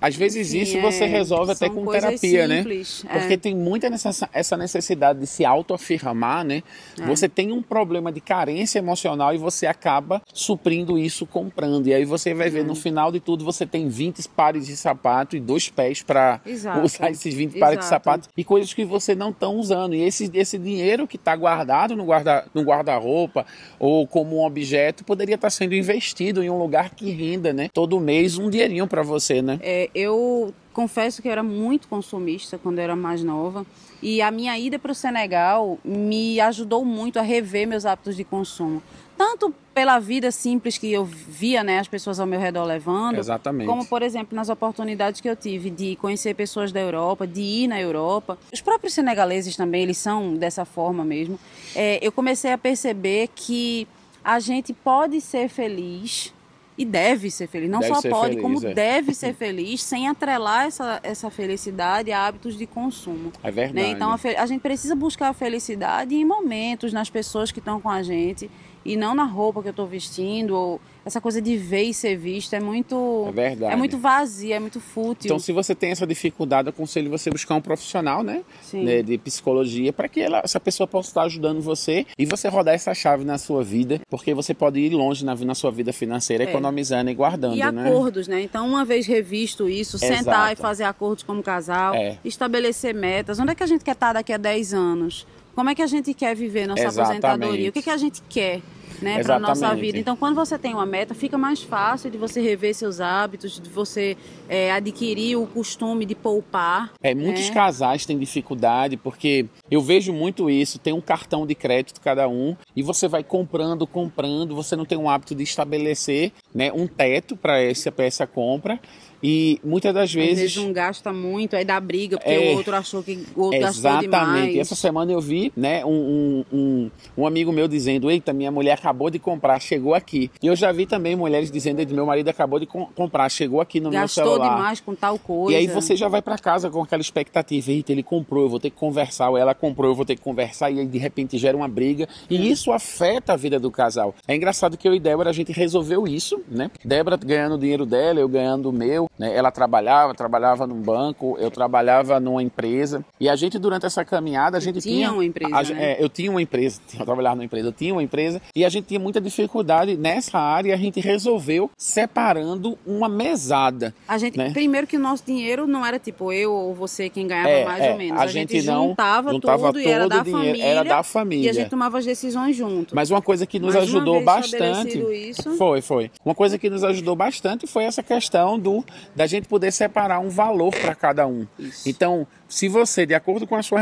Às 0.00 0.14
vezes 0.16 0.52
Enfim, 0.52 0.62
isso 0.62 0.76
é, 0.78 0.80
você 0.80 1.06
resolve 1.06 1.52
até 1.52 1.68
com 1.68 1.84
terapia, 1.86 2.46
simples, 2.48 3.04
né? 3.04 3.10
é. 3.14 3.18
Porque 3.18 3.36
tem 3.36 3.54
muita 3.54 3.88
essa 4.32 4.56
necessidade 4.56 5.18
de 5.20 5.26
se 5.26 5.44
autoafirmar, 5.44 6.44
né? 6.44 6.62
É. 7.00 7.06
Você 7.06 7.28
tem 7.28 7.52
um 7.52 7.62
problema 7.62 8.12
de 8.12 8.20
carência 8.20 8.78
emocional 8.78 9.34
e 9.34 9.38
você 9.38 9.66
acaba 9.66 10.22
suprindo 10.32 10.98
isso 10.98 11.26
comprando. 11.26 11.86
E 11.88 11.94
aí 11.94 12.04
você 12.04 12.34
vai 12.34 12.46
É. 12.46 12.50
ver, 12.50 12.64
no 12.64 12.74
final 12.74 13.10
de 13.12 13.20
tudo, 13.20 13.44
você 13.44 13.66
tem 13.66 13.88
20 13.88 14.28
pares 14.28 14.66
de 14.66 14.76
sapato 14.76 15.36
e 15.36 15.40
dois 15.40 15.68
pés 15.68 16.02
para 16.02 16.40
Exato. 16.46 16.80
usar 16.84 17.10
esses 17.10 17.34
20 17.34 17.58
pares 17.58 17.78
de 17.78 17.84
Exato. 17.84 18.04
sapato 18.04 18.28
e 18.36 18.44
coisas 18.44 18.72
que 18.72 18.84
você 18.84 19.14
não 19.14 19.30
está 19.30 19.48
usando. 19.48 19.94
E 19.94 20.02
esse, 20.02 20.30
esse 20.34 20.58
dinheiro 20.58 21.06
que 21.06 21.16
está 21.16 21.34
guardado 21.34 21.96
no 21.96 22.04
guarda- 22.04 22.46
no 22.54 22.62
guarda-roupa 22.62 23.44
ou 23.78 24.06
como 24.12 24.36
um 24.36 24.44
objeto 24.44 25.04
poderia 25.04 25.36
estar 25.36 25.48
sendo 25.48 25.74
investido 25.74 26.42
em 26.42 26.50
um 26.50 26.58
lugar 26.58 26.90
que 26.90 27.10
renda, 27.10 27.50
né? 27.50 27.70
Todo 27.72 27.98
mês 27.98 28.36
um 28.36 28.50
dinheirinho 28.50 28.86
para 28.86 29.02
você, 29.02 29.40
né? 29.40 29.58
É, 29.62 29.88
eu 29.94 30.52
confesso 30.74 31.22
que 31.22 31.28
eu 31.28 31.32
era 31.32 31.42
muito 31.42 31.88
consumista 31.88 32.58
quando 32.58 32.78
eu 32.78 32.84
era 32.84 32.94
mais 32.94 33.24
nova. 33.24 33.64
E 34.02 34.20
a 34.20 34.30
minha 34.30 34.58
ida 34.58 34.78
para 34.78 34.92
o 34.92 34.94
Senegal 34.94 35.78
me 35.82 36.38
ajudou 36.40 36.84
muito 36.84 37.18
a 37.18 37.22
rever 37.22 37.66
meus 37.66 37.86
hábitos 37.86 38.14
de 38.14 38.22
consumo. 38.22 38.82
Tanto 39.16 39.54
pela 39.72 39.98
vida 39.98 40.30
simples 40.30 40.76
que 40.76 40.92
eu 40.92 41.04
via 41.06 41.64
né, 41.64 41.78
as 41.78 41.88
pessoas 41.88 42.20
ao 42.20 42.26
meu 42.26 42.38
redor 42.38 42.64
levando, 42.64 43.18
Exatamente. 43.18 43.66
como, 43.66 43.86
por 43.86 44.02
exemplo, 44.02 44.36
nas 44.36 44.50
oportunidades 44.50 45.22
que 45.22 45.28
eu 45.28 45.36
tive 45.36 45.70
de 45.70 45.96
conhecer 45.96 46.34
pessoas 46.34 46.70
da 46.70 46.80
Europa, 46.80 47.26
de 47.26 47.40
ir 47.40 47.68
na 47.68 47.80
Europa. 47.80 48.36
Os 48.52 48.60
próprios 48.60 48.92
senegaleses 48.92 49.56
também, 49.56 49.82
eles 49.84 49.96
são 49.96 50.34
dessa 50.34 50.66
forma 50.66 51.02
mesmo. 51.02 51.38
É, 51.74 51.98
eu 52.02 52.12
comecei 52.12 52.52
a 52.52 52.58
perceber 52.58 53.30
que 53.34 53.88
a 54.24 54.38
gente 54.38 54.72
pode 54.72 55.20
ser 55.20 55.48
feliz 55.48 56.32
e 56.76 56.84
deve 56.84 57.30
ser 57.30 57.46
feliz. 57.46 57.70
Não 57.70 57.80
Deve 57.80 57.94
só 57.94 58.08
pode, 58.08 58.30
feliz, 58.30 58.42
como 58.42 58.66
é. 58.66 58.72
deve 58.74 59.14
ser 59.14 59.34
feliz, 59.34 59.82
sem 59.82 60.08
atrelar 60.08 60.66
essa, 60.66 61.00
essa 61.02 61.30
felicidade 61.30 62.10
a 62.10 62.26
hábitos 62.26 62.56
de 62.56 62.66
consumo. 62.66 63.32
É 63.42 63.50
verdade. 63.50 63.88
Né? 63.88 63.90
Então 63.90 64.10
a, 64.10 64.18
a 64.40 64.46
gente 64.46 64.60
precisa 64.60 64.94
buscar 64.94 65.28
a 65.28 65.32
felicidade 65.32 66.14
em 66.14 66.24
momentos, 66.24 66.92
nas 66.92 67.10
pessoas 67.10 67.52
que 67.52 67.58
estão 67.58 67.80
com 67.80 67.90
a 67.90 68.02
gente, 68.02 68.50
e 68.84 68.96
não 68.96 69.14
na 69.14 69.24
roupa 69.24 69.62
que 69.62 69.68
eu 69.68 69.72
estou 69.72 69.86
vestindo, 69.86 70.54
ou 70.56 70.80
essa 71.04 71.20
coisa 71.20 71.42
de 71.42 71.56
ver 71.56 71.82
e 71.82 71.94
ser 71.94 72.16
vista 72.16 72.56
é 72.56 72.60
muito. 72.60 73.24
É 73.28 73.32
verdade. 73.32 73.72
É 73.72 73.76
muito 73.76 73.98
vazia, 73.98 74.56
é 74.56 74.60
muito 74.60 74.80
fútil. 74.80 75.26
Então, 75.26 75.38
se 75.38 75.52
você 75.52 75.74
tem 75.74 75.90
essa 75.90 76.06
dificuldade, 76.06 76.68
eu 76.68 76.70
aconselho 76.70 77.10
você 77.10 77.28
buscar 77.30 77.56
um 77.56 77.60
profissional, 77.60 78.22
né, 78.22 78.42
Sim. 78.62 78.84
né, 78.84 79.02
de 79.02 79.18
psicologia, 79.18 79.92
para 79.92 80.08
que 80.08 80.20
ela, 80.20 80.40
essa 80.44 80.60
pessoa 80.60 80.86
possa 80.86 81.08
estar 81.08 81.22
ajudando 81.22 81.60
você 81.60 82.06
e 82.16 82.24
você 82.24 82.48
rodar 82.48 82.74
essa 82.74 82.94
chave 82.94 83.24
na 83.24 83.36
sua 83.36 83.64
vida, 83.64 84.00
porque 84.08 84.32
você 84.32 84.54
pode 84.54 84.78
ir 84.78 84.90
longe 84.94 85.24
na, 85.24 85.34
na 85.34 85.54
sua 85.54 85.70
vida 85.72 85.92
financeira, 85.92 86.44
É. 86.44 86.48
economizando 86.48 87.10
e 87.10 87.14
guardando, 87.14 87.56
E 87.56 87.72
né? 87.72 87.88
acordos, 87.88 88.28
né? 88.28 88.40
Então, 88.42 88.68
uma 88.68 88.84
vez 88.84 89.04
revisto 89.06 89.68
isso, 89.68 89.98
sentar 89.98 90.20
Exato. 90.20 90.52
e 90.52 90.56
fazer 90.56 90.84
acordos 90.84 91.24
como 91.24 91.42
casal, 91.42 91.94
É. 91.94 92.18
estabelecer 92.24 92.94
metas. 92.94 93.40
Onde 93.40 93.50
é 93.52 93.54
que 93.56 93.62
a 93.62 93.66
gente 93.66 93.84
quer 93.84 93.92
estar 93.92 94.12
daqui 94.12 94.32
a 94.32 94.36
10 94.36 94.72
anos? 94.72 95.26
Como 95.54 95.68
é 95.68 95.74
que 95.74 95.82
a 95.82 95.86
gente 95.86 96.14
quer 96.14 96.34
viver 96.34 96.66
nossa 96.66 96.82
Exatamente. 96.82 97.24
aposentadoria? 97.24 97.68
O 97.70 97.72
que, 97.72 97.82
que 97.82 97.90
a 97.90 97.96
gente 97.96 98.22
quer? 98.28 98.60
Né, 99.00 99.20
para 99.20 99.36
nossa 99.40 99.64
Exatamente. 99.64 99.80
vida. 99.80 99.98
Então, 99.98 100.14
quando 100.14 100.36
você 100.36 100.56
tem 100.56 100.74
uma 100.74 100.86
meta, 100.86 101.12
fica 101.12 101.36
mais 101.36 101.60
fácil 101.60 102.08
de 102.08 102.16
você 102.16 102.40
rever 102.40 102.72
seus 102.72 103.00
hábitos, 103.00 103.58
de 103.58 103.68
você 103.68 104.16
é, 104.48 104.70
adquirir 104.70 105.34
o 105.34 105.44
costume 105.44 106.06
de 106.06 106.14
poupar. 106.14 106.92
É, 107.02 107.12
muitos 107.12 107.48
né? 107.48 107.54
casais 107.54 108.06
têm 108.06 108.16
dificuldade, 108.16 108.96
porque 108.96 109.46
eu 109.68 109.80
vejo 109.80 110.12
muito 110.12 110.48
isso, 110.48 110.78
tem 110.78 110.92
um 110.92 111.00
cartão 111.00 111.44
de 111.44 111.54
crédito 111.54 112.00
cada 112.00 112.28
um, 112.28 112.56
e 112.76 112.82
você 112.82 113.08
vai 113.08 113.24
comprando, 113.24 113.88
comprando, 113.88 114.54
você 114.54 114.76
não 114.76 114.84
tem 114.84 114.96
um 114.96 115.10
hábito 115.10 115.34
de 115.34 115.42
estabelecer 115.42 116.30
né, 116.54 116.70
um 116.72 116.86
teto 116.86 117.36
para 117.36 117.60
essa, 117.60 117.90
pra 117.90 118.04
essa 118.04 118.24
compra, 118.24 118.78
e 119.22 119.60
muitas 119.64 119.92
das 119.92 120.04
Às 120.04 120.14
vezes... 120.14 120.38
vezes 120.38 120.56
um 120.56 120.72
gasta 120.72 121.12
muito, 121.12 121.54
aí 121.54 121.64
dá 121.64 121.78
briga, 121.78 122.18
porque 122.18 122.30
É. 122.30 122.52
o 122.52 122.56
outro 122.56 122.74
achou 122.74 123.02
que 123.02 123.24
o 123.36 123.42
outro 123.42 123.60
gastou 123.60 123.90
Exatamente. 123.90 124.10
demais. 124.10 124.56
Essa 124.56 124.74
semana 124.74 125.12
eu 125.12 125.20
vi, 125.20 125.52
né, 125.56 125.84
um, 125.84 126.44
um, 126.52 126.90
um, 127.16 127.26
amigo 127.26 127.52
meu 127.52 127.68
dizendo, 127.68 128.10
eita, 128.10 128.32
minha 128.32 128.50
mulher 128.50 128.72
acabou 128.72 129.02
acabou 129.02 129.10
de 129.10 129.18
comprar, 129.18 129.60
chegou 129.60 129.94
aqui. 129.94 130.30
E 130.42 130.46
eu 130.46 130.54
já 130.54 130.70
vi 130.70 130.86
também 130.86 131.16
mulheres 131.16 131.50
dizendo 131.50 131.82
meu 131.92 132.06
marido 132.06 132.28
acabou 132.28 132.60
de 132.60 132.66
com 132.66 132.86
comprar, 132.86 133.28
chegou 133.28 133.60
aqui 133.60 133.80
no 133.80 133.90
Gastou 133.90 134.24
meu 134.24 134.32
celular. 134.32 134.48
Gastou 134.48 134.56
demais 134.56 134.80
com 134.80 134.94
tal 134.94 135.18
coisa. 135.18 135.52
E 135.52 135.56
aí 135.56 135.66
você 135.66 135.96
já 135.96 136.08
vai 136.08 136.22
para 136.22 136.38
casa 136.38 136.70
com 136.70 136.82
aquela 136.82 137.00
expectativa, 137.00 137.72
eita, 137.72 137.90
ele 137.90 138.02
comprou, 138.02 138.44
eu 138.44 138.48
vou 138.48 138.60
ter 138.60 138.70
que 138.70 138.76
conversar, 138.76 139.30
ou 139.30 139.36
ela 139.36 139.54
comprou, 139.54 139.90
eu 139.90 139.94
vou 139.94 140.04
ter 140.04 140.14
que 140.14 140.22
conversar, 140.22 140.70
e 140.70 140.78
aí 140.78 140.86
de 140.86 140.98
repente 140.98 141.38
gera 141.38 141.56
uma 141.56 141.66
briga. 141.66 142.08
E 142.28 142.36
é. 142.36 142.40
isso 142.40 142.70
afeta 142.70 143.32
a 143.32 143.36
vida 143.36 143.58
do 143.58 143.70
casal. 143.70 144.14
É 144.28 144.36
engraçado 144.36 144.76
que 144.76 144.86
eu 144.86 144.94
e 144.94 145.00
Débora, 145.00 145.30
a 145.30 145.32
gente 145.32 145.52
resolveu 145.52 146.06
isso, 146.06 146.40
né? 146.48 146.70
Débora 146.84 147.16
ganhando 147.16 147.54
o 147.54 147.58
dinheiro 147.58 147.86
dela, 147.86 148.20
eu 148.20 148.28
ganhando 148.28 148.68
o 148.68 148.72
meu, 148.72 149.10
né? 149.18 149.34
Ela 149.36 149.50
trabalhava, 149.50 150.14
trabalhava 150.14 150.66
num 150.66 150.80
banco, 150.80 151.36
eu 151.38 151.50
trabalhava 151.50 152.18
numa 152.18 152.42
empresa. 152.42 153.04
E 153.20 153.28
a 153.28 153.36
gente, 153.36 153.58
durante 153.58 153.86
essa 153.86 154.04
caminhada, 154.04 154.56
a 154.56 154.60
gente 154.60 154.80
tinha, 154.80 154.94
tinha 154.94 155.12
uma 155.12 155.24
empresa. 155.24 155.56
A, 155.56 155.62
né? 155.62 155.92
é, 155.92 156.02
eu 156.02 156.08
tinha 156.08 156.30
uma 156.30 156.42
empresa, 156.42 156.80
eu 156.98 157.04
trabalhava 157.04 157.36
numa 157.36 157.44
empresa, 157.44 157.68
eu 157.68 157.72
tinha 157.72 157.92
uma 157.92 158.02
empresa, 158.02 158.40
e 158.54 158.64
a 158.64 158.68
gente 158.68 158.86
tinha 158.86 159.00
muita 159.00 159.20
dificuldade 159.20 159.96
nessa 159.96 160.38
área 160.38 160.70
e 160.70 160.72
a 160.72 160.76
gente 160.76 161.00
resolveu 161.00 161.70
separando 161.76 162.78
uma 162.86 163.08
mesada. 163.08 163.94
A 164.08 164.18
gente, 164.18 164.36
né? 164.36 164.50
primeiro 164.50 164.86
que 164.86 164.96
o 164.96 165.00
nosso 165.00 165.24
dinheiro 165.24 165.66
não 165.66 165.84
era 165.84 165.98
tipo 165.98 166.32
eu 166.32 166.52
ou 166.52 166.74
você 166.74 167.08
quem 167.08 167.26
ganhava 167.26 167.48
é, 167.48 167.64
mais 167.64 167.82
é, 167.82 167.92
ou 167.92 167.98
menos. 167.98 168.20
A, 168.20 168.24
a 168.24 168.26
gente, 168.26 168.54
gente 168.54 168.66
não 168.66 168.88
juntava, 168.88 169.32
juntava 169.32 169.66
tudo 169.66 169.72
todo 169.74 169.80
e 169.80 169.86
era 169.86 170.08
da 170.08 170.22
dinheiro, 170.22 170.46
família. 170.46 170.64
era 170.64 170.84
da 170.84 171.02
família. 171.02 171.46
E 171.46 171.48
a 171.48 171.52
gente 171.52 171.70
tomava 171.70 171.98
as 171.98 172.04
decisões 172.04 172.56
junto. 172.56 172.94
Mas 172.94 173.10
uma 173.10 173.22
coisa 173.22 173.46
que 173.46 173.58
nos 173.58 173.74
Mais 173.74 173.88
ajudou 173.88 174.22
bastante. 174.24 174.98
Isso... 174.98 175.56
Foi, 175.56 175.80
foi. 175.80 176.10
Uma 176.24 176.34
coisa 176.34 176.58
que 176.58 176.68
nos 176.68 176.82
ajudou 176.84 177.14
bastante 177.14 177.66
foi 177.66 177.84
essa 177.84 178.02
questão 178.02 178.58
do 178.58 178.84
da 179.14 179.26
gente 179.26 179.48
poder 179.48 179.72
separar 179.72 180.18
um 180.18 180.28
valor 180.28 180.74
para 180.74 180.94
cada 180.94 181.26
um. 181.26 181.46
Isso. 181.58 181.88
Então, 181.88 182.26
se 182.48 182.68
você, 182.68 183.06
de 183.06 183.14
acordo 183.14 183.46
com 183.46 183.56
a 183.56 183.62
sua, 183.62 183.80